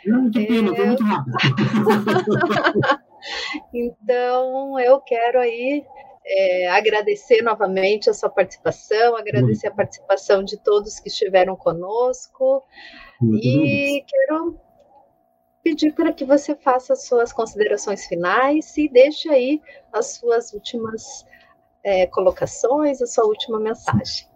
Hum, 0.07 0.31
que 0.31 0.47
pena, 0.47 0.73
é... 0.73 0.77
foi 0.77 0.87
muito 0.87 1.05
rápido. 1.05 1.35
então, 3.73 4.81
eu 4.81 5.01
quero 5.01 5.39
aí 5.39 5.85
é, 6.27 6.69
agradecer 6.69 7.43
novamente 7.43 8.11
a 8.11 8.15
sua 8.15 8.29
participação, 8.29 9.17
agradecer 9.17 9.69
a 9.69 9.75
participação 9.75 10.45
de 10.45 10.57
todos 10.59 11.01
que 11.01 11.09
estiveram 11.09 11.57
conosco 11.57 12.63
e 13.23 14.05
quero 14.07 14.59
pedir 15.63 15.95
para 15.95 16.13
que 16.13 16.25
você 16.25 16.55
faça 16.57 16.93
as 16.93 17.07
suas 17.07 17.33
considerações 17.33 18.07
finais 18.07 18.77
e 18.77 18.89
deixe 18.89 19.29
aí 19.29 19.61
as 19.93 20.15
suas 20.15 20.53
últimas 20.53 21.27
é, 21.85 22.07
colocações, 22.07 23.01
a 23.01 23.07
sua 23.07 23.25
última 23.25 23.59
mensagem. 23.59 24.29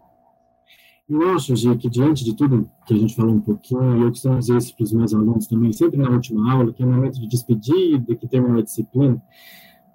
Eu 1.07 1.29
acho, 1.29 1.55
Gi, 1.55 1.77
que 1.77 1.87
diante 1.87 2.23
de 2.23 2.35
tudo 2.35 2.69
que 2.87 2.93
a 2.93 2.97
gente 2.97 3.15
falou 3.15 3.35
um 3.35 3.41
pouquinho, 3.41 4.03
eu 4.03 4.09
costumo 4.09 4.39
dizer 4.39 4.57
isso 4.57 4.75
para 4.75 4.83
os 4.83 4.91
meus 4.91 5.13
alunos 5.13 5.45
também, 5.45 5.71
sempre 5.71 5.99
na 5.99 6.09
última 6.09 6.51
aula, 6.51 6.73
que 6.73 6.81
é 6.81 6.85
o 6.85 6.89
momento 6.89 7.19
de 7.19 7.27
despedida, 7.27 8.15
que 8.15 8.27
termina 8.27 8.59
a 8.59 8.63
disciplina, 8.63 9.21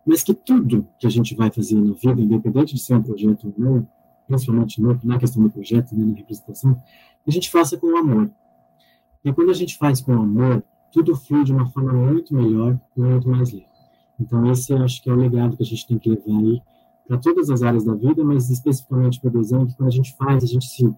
mas 0.06 0.22
que 0.22 0.32
tudo 0.32 0.86
que 1.00 1.06
a 1.08 1.10
gente 1.10 1.34
vai 1.34 1.50
fazer 1.50 1.74
na 1.74 1.92
vida, 1.94 2.20
independente 2.20 2.74
de 2.74 2.80
ser 2.80 2.94
um 2.94 3.02
projeto 3.02 3.48
ou 3.48 3.54
não, 3.56 3.88
principalmente 4.28 4.80
na 5.04 5.18
questão 5.18 5.42
do 5.42 5.50
projeto, 5.50 5.96
né, 5.96 6.04
na 6.04 6.16
representação, 6.16 6.80
a 7.26 7.30
gente 7.30 7.50
faça 7.50 7.76
com 7.76 7.96
amor. 7.96 8.30
E 9.24 9.32
quando 9.32 9.50
a 9.50 9.54
gente 9.54 9.76
faz 9.76 10.00
com 10.00 10.12
amor, 10.12 10.62
tudo 10.92 11.16
flui 11.16 11.44
de 11.44 11.52
uma 11.52 11.68
forma 11.70 11.92
muito 11.92 12.34
melhor 12.34 12.78
e 12.96 13.00
muito 13.00 13.28
mais 13.28 13.52
leve. 13.52 13.66
Então, 14.20 14.50
esse 14.50 14.72
acho 14.74 15.02
que 15.02 15.08
é 15.08 15.12
o 15.12 15.16
legado 15.16 15.56
que 15.56 15.62
a 15.62 15.66
gente 15.66 15.86
tem 15.86 15.98
que 15.98 16.10
levar 16.10 16.38
aí 16.38 16.62
para 17.06 17.18
todas 17.18 17.50
as 17.50 17.62
áreas 17.62 17.84
da 17.84 17.94
vida, 17.94 18.22
mas 18.22 18.50
especificamente 18.50 19.18
para 19.20 19.30
o 19.30 19.32
desenho, 19.32 19.66
que 19.66 19.74
quando 19.74 19.88
a 19.88 19.92
gente 19.92 20.14
faz, 20.16 20.44
a 20.44 20.46
gente 20.46 20.66
se, 20.66 20.94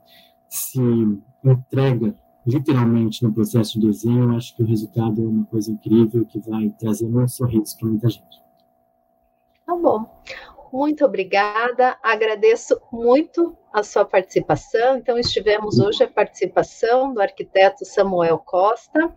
se 0.49 0.81
entrega 1.45 2.15
literalmente 2.47 3.23
no 3.23 3.33
processo 3.33 3.79
de 3.79 3.87
desenho, 3.87 4.25
eu 4.25 4.37
acho 4.37 4.55
que 4.57 4.63
o 4.63 4.67
resultado 4.67 5.23
é 5.23 5.27
uma 5.27 5.45
coisa 5.47 5.71
incrível 5.71 6.27
que 6.27 6.41
vai 6.41 6.69
trazer 6.79 7.09
muitos 7.09 7.37
sorrisos 7.37 7.75
para 7.75 7.89
muita 7.89 8.11
gente. 8.11 8.43
Tá 9.65 9.77
bom. 9.77 10.05
Muito 10.73 11.05
obrigada, 11.05 11.99
agradeço 12.03 12.81
muito 12.91 13.57
a 13.73 13.83
sua 13.83 14.07
participação. 14.07 14.97
Então, 14.97 15.19
estivemos 15.19 15.79
hoje 15.79 16.03
a 16.03 16.09
participação 16.09 17.13
do 17.13 17.21
arquiteto 17.21 17.85
Samuel 17.85 18.39
Costa, 18.39 19.15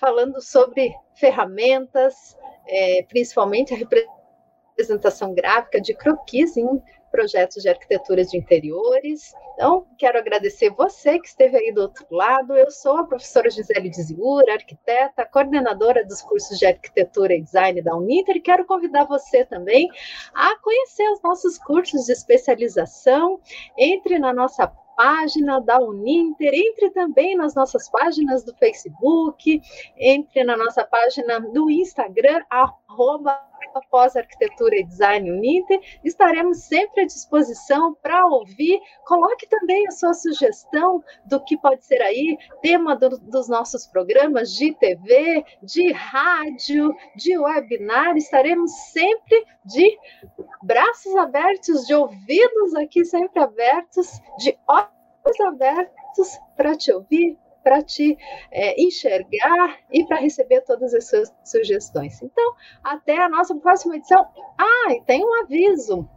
falando 0.00 0.40
sobre 0.40 0.94
ferramentas, 1.14 2.36
é, 2.66 3.04
principalmente 3.08 3.74
a 3.74 3.76
representação 3.76 5.34
gráfica 5.34 5.80
de 5.80 5.94
croquis 5.94 6.56
em 6.56 6.66
projetos 7.10 7.62
de 7.62 7.68
arquitetura 7.68 8.24
de 8.24 8.36
interiores. 8.36 9.34
Então, 9.54 9.86
quero 9.98 10.18
agradecer 10.18 10.70
você 10.70 11.18
que 11.18 11.26
esteve 11.26 11.56
aí 11.56 11.72
do 11.72 11.82
outro 11.82 12.06
lado. 12.10 12.54
Eu 12.54 12.70
sou 12.70 12.96
a 12.98 13.04
professora 13.04 13.50
Gisele 13.50 13.90
Diziura, 13.90 14.54
arquiteta, 14.54 15.26
coordenadora 15.26 16.06
dos 16.06 16.22
cursos 16.22 16.58
de 16.58 16.66
arquitetura 16.66 17.34
e 17.34 17.42
design 17.42 17.82
da 17.82 17.96
Uninter, 17.96 18.40
quero 18.40 18.64
convidar 18.64 19.04
você 19.04 19.44
também 19.44 19.88
a 20.32 20.56
conhecer 20.60 21.08
os 21.10 21.20
nossos 21.22 21.58
cursos 21.58 22.06
de 22.06 22.12
especialização. 22.12 23.40
Entre 23.76 24.18
na 24.18 24.32
nossa 24.32 24.72
página 25.00 25.58
da 25.62 25.80
Uninter, 25.80 26.52
entre 26.52 26.90
também 26.90 27.34
nas 27.34 27.54
nossas 27.54 27.88
páginas 27.88 28.44
do 28.44 28.54
Facebook, 28.56 29.58
entre 29.96 30.44
na 30.44 30.58
nossa 30.58 30.84
página 30.84 31.40
do 31.40 31.70
Instagram, 31.70 32.44
arroba 32.50 33.49
após 33.74 34.16
Arquitetura 34.16 34.76
e 34.76 34.84
Design 34.84 35.30
Uninter. 35.30 35.80
Estaremos 36.04 36.64
sempre 36.64 37.02
à 37.02 37.06
disposição 37.06 37.94
para 38.02 38.26
ouvir. 38.26 38.80
Coloque 39.04 39.46
também 39.48 39.86
a 39.86 39.90
sua 39.90 40.14
sugestão 40.14 41.02
do 41.26 41.42
que 41.44 41.56
pode 41.58 41.84
ser 41.84 42.00
aí 42.02 42.36
tema 42.62 42.96
do, 42.96 43.10
dos 43.18 43.48
nossos 43.48 43.86
programas 43.86 44.52
de 44.52 44.74
TV, 44.74 45.44
de 45.62 45.92
rádio, 45.92 46.94
de 47.16 47.38
webinar. 47.38 48.16
Estaremos 48.16 48.70
sempre 48.92 49.44
de 49.64 49.98
braços 50.62 51.14
abertos, 51.16 51.86
de 51.86 51.94
ouvidos 51.94 52.74
aqui 52.76 53.04
sempre 53.04 53.42
abertos, 53.42 54.20
de 54.38 54.56
olhos 54.68 55.40
abertos 55.46 56.38
para 56.56 56.76
te 56.76 56.92
ouvir, 56.92 57.38
para 57.62 57.82
te 57.82 58.16
é, 58.50 58.80
enxergar 58.80 59.78
e 59.90 60.04
para 60.06 60.18
receber 60.18 60.62
todas 60.62 60.94
as 60.94 61.08
suas 61.08 61.32
sugestões. 61.44 62.22
Então, 62.22 62.54
até 62.82 63.18
a 63.18 63.28
nossa 63.28 63.54
próxima 63.56 63.96
edição. 63.96 64.26
Ah, 64.58 64.92
e 64.92 65.02
tem 65.02 65.24
um 65.24 65.42
aviso. 65.42 66.08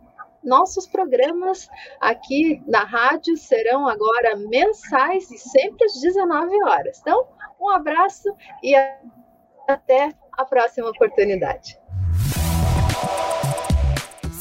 Nossos 0.44 0.86
programas 0.86 1.70
aqui 2.02 2.62
na 2.68 2.84
rádio 2.84 3.38
serão 3.38 3.88
agora 3.88 4.36
mensais 4.36 5.32
e 5.32 5.38
sempre 5.38 5.86
às 5.86 6.02
19 6.02 6.64
horas. 6.64 7.00
Então, 7.00 7.28
um 7.60 7.70
abraço 7.70 8.36
e 8.62 8.76
até 9.68 10.10
a 10.38 10.46
próxima 10.46 10.90
oportunidade. 10.90 11.80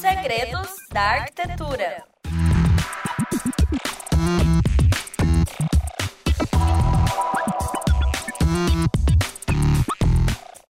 Segredos 0.01 0.75
da 0.91 1.01
Arquitetura. 1.01 2.12